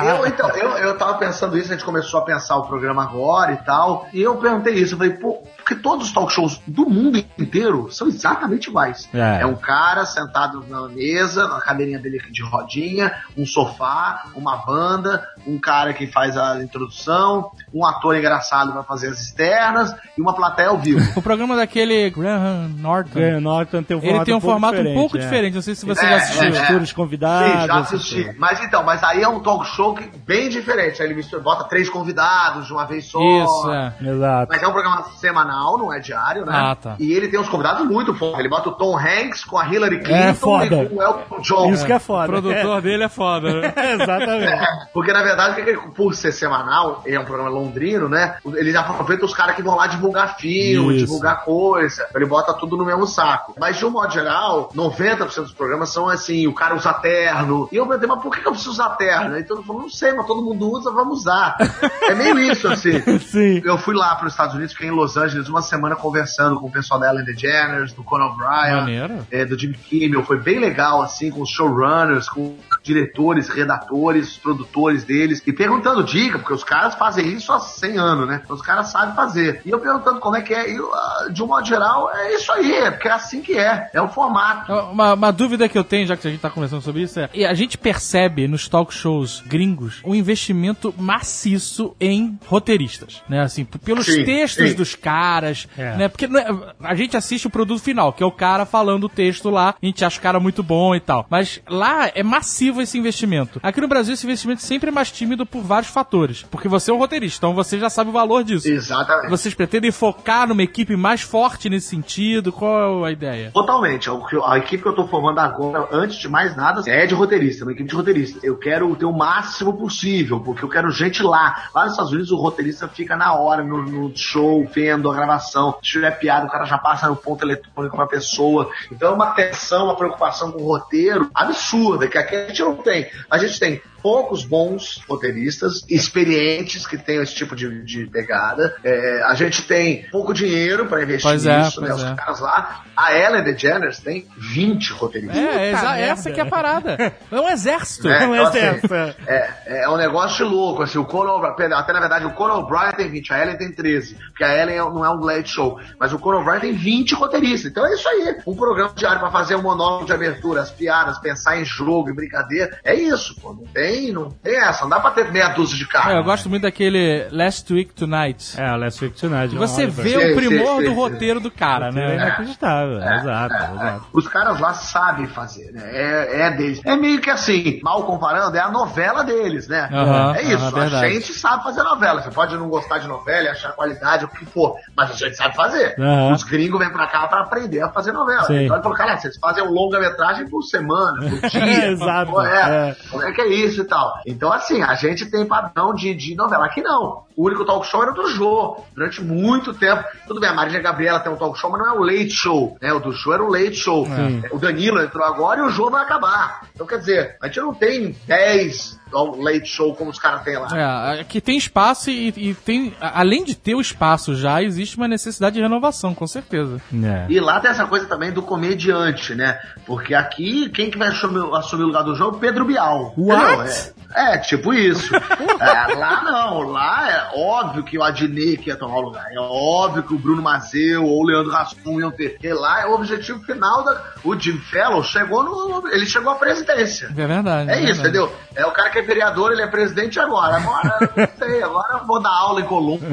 [0.04, 3.52] Eu, então, eu, eu tava pensando isso, a gente começou a pensar o programa agora
[3.52, 6.88] e tal, e eu perguntei isso, eu falei, pô, porque todos os talk shows do
[6.88, 9.08] mundo inteiro são exatamente iguais.
[9.14, 9.46] É.
[9.46, 15.58] um cara sentado na mesa, na cadeirinha dele de rodinha, um sofá, uma banda, um
[15.58, 20.68] cara que faz a introdução, um ator engraçado vai fazer as externas e uma plateia
[20.68, 21.00] ao vivo.
[21.18, 24.80] o programa daquele Graham Norton, Graham Norton tem um formato ele tem um pouco formato
[24.80, 25.20] um pouco é.
[25.20, 25.54] diferente.
[25.54, 26.48] Não sei se você É, já assistiu.
[26.48, 27.60] é, Futuros convidados.
[27.62, 28.34] Sim, já assisti.
[28.38, 31.00] Mas então, mas aí é um talk show que, bem diferente.
[31.00, 33.18] Aí ele mistura, bota três convidados de uma vez só.
[33.18, 33.94] Isso, é.
[34.02, 34.48] Exato.
[34.52, 36.52] Mas é um programa semanal, não é diário, né?
[36.54, 36.96] Ah, tá.
[36.98, 38.38] E ele tem uns convidados muito fortes.
[38.40, 40.64] Ele bota o Tom Hanks com a Hillary Clinton É foda.
[40.82, 41.70] e com o Elton John.
[41.72, 42.26] Isso que é O foda.
[42.28, 43.72] produtor dele é foda, né?
[43.76, 44.66] É, exatamente.
[44.92, 48.36] Porque na verdade, o ele- por ser semanal, ele é um programa londrino, né?
[48.54, 51.06] Ele aproveita os caras que vão lá divulgar filme, Isso.
[51.06, 52.06] divulgar coisa.
[52.14, 53.54] Ele bota tudo no mesmo saco.
[53.58, 57.68] Mas de um modo geral, 90% dos programas são assim: o cara usa terno.
[57.72, 59.42] E eu perguntei, mas por que eu preciso usar terno?
[59.44, 61.56] Todo mundo falou, não sei, mas todo mundo usa, vamos usar.
[62.02, 63.00] é meio isso, assim.
[63.20, 63.62] Sim.
[63.64, 66.66] Eu fui lá para os Estados Unidos, fiquei em Los Angeles uma semana conversando com
[66.66, 70.24] o pessoal da Ellen DeGeneres, do Conan O'Brien, é, do Jimmy Kimmel.
[70.24, 76.38] Foi bem legal, assim, com os showrunners, com diretores, redatores, produtores deles, e perguntando dica,
[76.38, 78.42] porque os caras fazem isso há 100 anos, né?
[78.48, 79.60] Os caras sabem fazer.
[79.64, 82.52] E eu perguntando como é que é, e ah, de um modo geral, é isso
[82.52, 84.72] aí, é porque é assim que é, é o formato.
[84.72, 87.28] Uma, uma dúvida que eu tenho, já que a gente tá conversando sobre isso, é:
[87.32, 93.40] e a gente percebe nos talk shows gringos um investimento maciço em roteiristas, né?
[93.40, 94.76] Assim, pelos Sim, textos sim.
[94.76, 95.33] dos caras,
[95.76, 95.96] É.
[95.96, 96.08] né?
[96.08, 96.46] Porque não é-
[96.82, 99.86] a gente assiste o produto final, que é o cara falando o texto lá, a
[99.86, 101.26] gente acha o cara muito bom e tal.
[101.30, 103.60] Mas lá é massivo esse investimento.
[103.62, 106.42] Aqui no Brasil, esse investimento sempre é mais tímido por vários fatores.
[106.50, 108.68] Porque você é um roteirista, então você já sabe o valor disso.
[108.68, 109.30] Exatamente.
[109.30, 112.52] Vocês pretendem focar numa equipe mais forte nesse sentido?
[112.52, 113.50] Qual é a ideia?
[113.52, 114.08] Totalmente.
[114.44, 117.72] A equipe que eu tô formando agora, antes de mais nada, é de roteirista, uma
[117.72, 118.38] equipe de roteirista.
[118.42, 121.68] Eu quero ter o máximo possível, porque eu quero gente lá.
[121.74, 125.76] Lá nos Estados Unidos, o roteirista fica na hora, no, no show, vendo a gravação.
[125.82, 128.70] Se tiver piada, o cara já passa no ponto eletrônico pra pessoa.
[128.90, 132.76] Então é uma tensão, uma preocupação com o roteiro absurda, que aqui a gente não
[132.76, 133.10] tem.
[133.30, 138.76] A gente tem poucos bons roteiristas, experientes, que tenham esse tipo de, de pegada.
[138.84, 141.88] É, a gente tem pouco dinheiro para investir Pois é, nisso, né?
[141.88, 142.14] pois Os é.
[142.14, 142.84] caras lá.
[142.94, 145.38] A Ellen DeGeneres tem 20 roteiristas.
[145.38, 145.98] É, merda.
[145.98, 147.14] essa que é a parada.
[147.32, 148.06] É um exército.
[148.08, 149.16] É, Não então, é assim, essa.
[149.26, 152.92] É, é um negócio louco, assim, o Conan O'Brien, até na verdade o Conan O'Brien
[152.92, 155.80] tem 20, a Ellen tem 13, porque a Ellen é- não é um late show,
[155.98, 159.30] mas o Conan O'Brien tem 20 roteiristas, então é isso aí, um programa diário pra
[159.30, 163.52] fazer um monólogo de abertura, as piadas, pensar em jogo, em brincadeira, é isso, pô,
[163.54, 166.10] não tem, não tem essa, não dá pra ter meia dúzia de carro.
[166.10, 168.60] É, eu gosto muito daquele Last Week Tonight.
[168.60, 169.54] É, Last Week Tonight.
[169.56, 172.14] Você vê Sim, o primor sim, do sim, roteiro do cara, É né?
[172.14, 174.04] inacreditável, exato, exato.
[174.12, 175.82] Os caras lá sabem fazer, né?
[175.84, 176.80] É, é deles.
[176.84, 179.88] É meio que assim, mal comparando, é a novela deles, né?
[179.92, 180.70] Aham, é isso.
[180.70, 180.94] verdade.
[181.06, 182.22] a gente sabe fazer novela.
[182.22, 185.36] Você pode não gostar de novela e achar qualidade, o que for, mas a gente
[185.36, 185.94] sabe fazer.
[185.98, 186.32] Aham.
[186.32, 188.44] Os gringos vêm pra cá pra aprender a fazer novela.
[188.44, 188.64] Sim.
[188.64, 191.86] Então ele falou, cara, vocês fazem um longa-metragem por semana, por dia.
[191.88, 192.96] Exato, Pô, é, é.
[193.10, 194.20] Como é que é isso e tal?
[194.26, 196.66] Então, assim, a gente tem padrão de, de novela.
[196.66, 197.24] Aqui não.
[197.36, 198.76] O único talk show era o do Jô.
[198.94, 200.04] Durante muito tempo.
[200.26, 202.76] Tudo bem, a Marília Gabriela tem um talk show, mas não é o late show.
[202.80, 202.92] Né?
[202.92, 204.06] O do Jô era o late show.
[204.50, 206.66] O Danilo entrou agora e o Jô vai acabar.
[206.74, 210.58] Então, quer dizer, a gente não tem 10 ao late show como os caras têm
[210.58, 211.16] lá.
[211.16, 212.94] É, que tem espaço e, e tem.
[213.00, 216.80] Além de ter o espaço já, existe uma necessidade de renovação, com certeza.
[216.92, 217.26] É.
[217.28, 219.58] E lá tem essa coisa também do comediante, né?
[219.86, 222.38] Porque aqui, quem que vai assumir, assumir o lugar do jogo?
[222.38, 223.14] Pedro Bial.
[223.16, 223.44] What?
[223.44, 223.94] entendeu?
[224.14, 225.14] É, é, tipo isso.
[225.14, 229.26] É, lá não, lá é óbvio que o Adnet que ia tomar o lugar.
[229.30, 232.30] É óbvio que o Bruno Mazeu ou o Leandro Rascun iam ter.
[232.30, 234.14] Porque lá é o objetivo final da.
[234.24, 235.88] O Jim Fellow chegou no.
[235.88, 237.08] Ele chegou à presidência.
[237.16, 237.70] É verdade.
[237.70, 238.08] É é isso, verdade.
[238.08, 238.36] entendeu?
[238.54, 240.56] É o cara que é vereador, ele é presidente agora.
[240.56, 243.08] Agora, não sei, agora eu vou dar aula em Colômbia,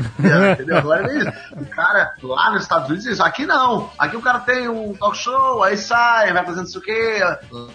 [0.53, 0.77] entendeu?
[0.77, 1.31] Agora é isso.
[1.57, 3.89] O cara lá nos Estados Unidos, isso aqui não.
[3.97, 7.21] Aqui o cara tem um talk show, aí sai, vai fazendo isso o quê.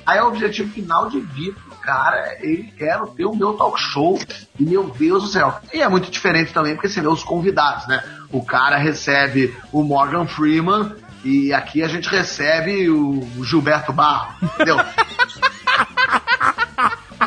[0.04, 1.56] Aí é o objetivo final de vida
[1.86, 2.36] cara.
[2.40, 4.18] Ele quer ter o meu talk show.
[4.58, 5.60] E meu Deus do céu.
[5.72, 8.02] E é muito diferente também, porque você vê os convidados, né?
[8.32, 10.92] O cara recebe o Morgan Freeman.
[11.24, 14.76] E aqui a gente recebe o Gilberto Barro, entendeu?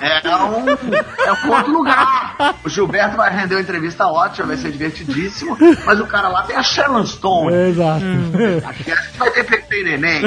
[0.02, 0.66] É um,
[1.26, 2.36] é um outro lugar.
[2.64, 6.56] O Gilberto vai render uma entrevista ótima, vai ser divertidíssimo, mas o cara lá tem
[6.56, 7.54] a Sharon Stone.
[7.56, 8.06] Exato.
[8.66, 10.22] Aqui a gente vai ter Pepe e Neném.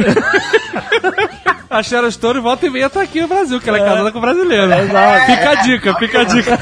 [1.71, 4.21] A Sharon Stone volta e meia tá aqui no Brasil, que ela é, casada com
[4.21, 4.73] brasileiro.
[4.73, 5.27] Exato.
[5.27, 6.59] Fica a dica, fica a dica.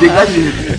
[0.00, 0.78] Fica a dica.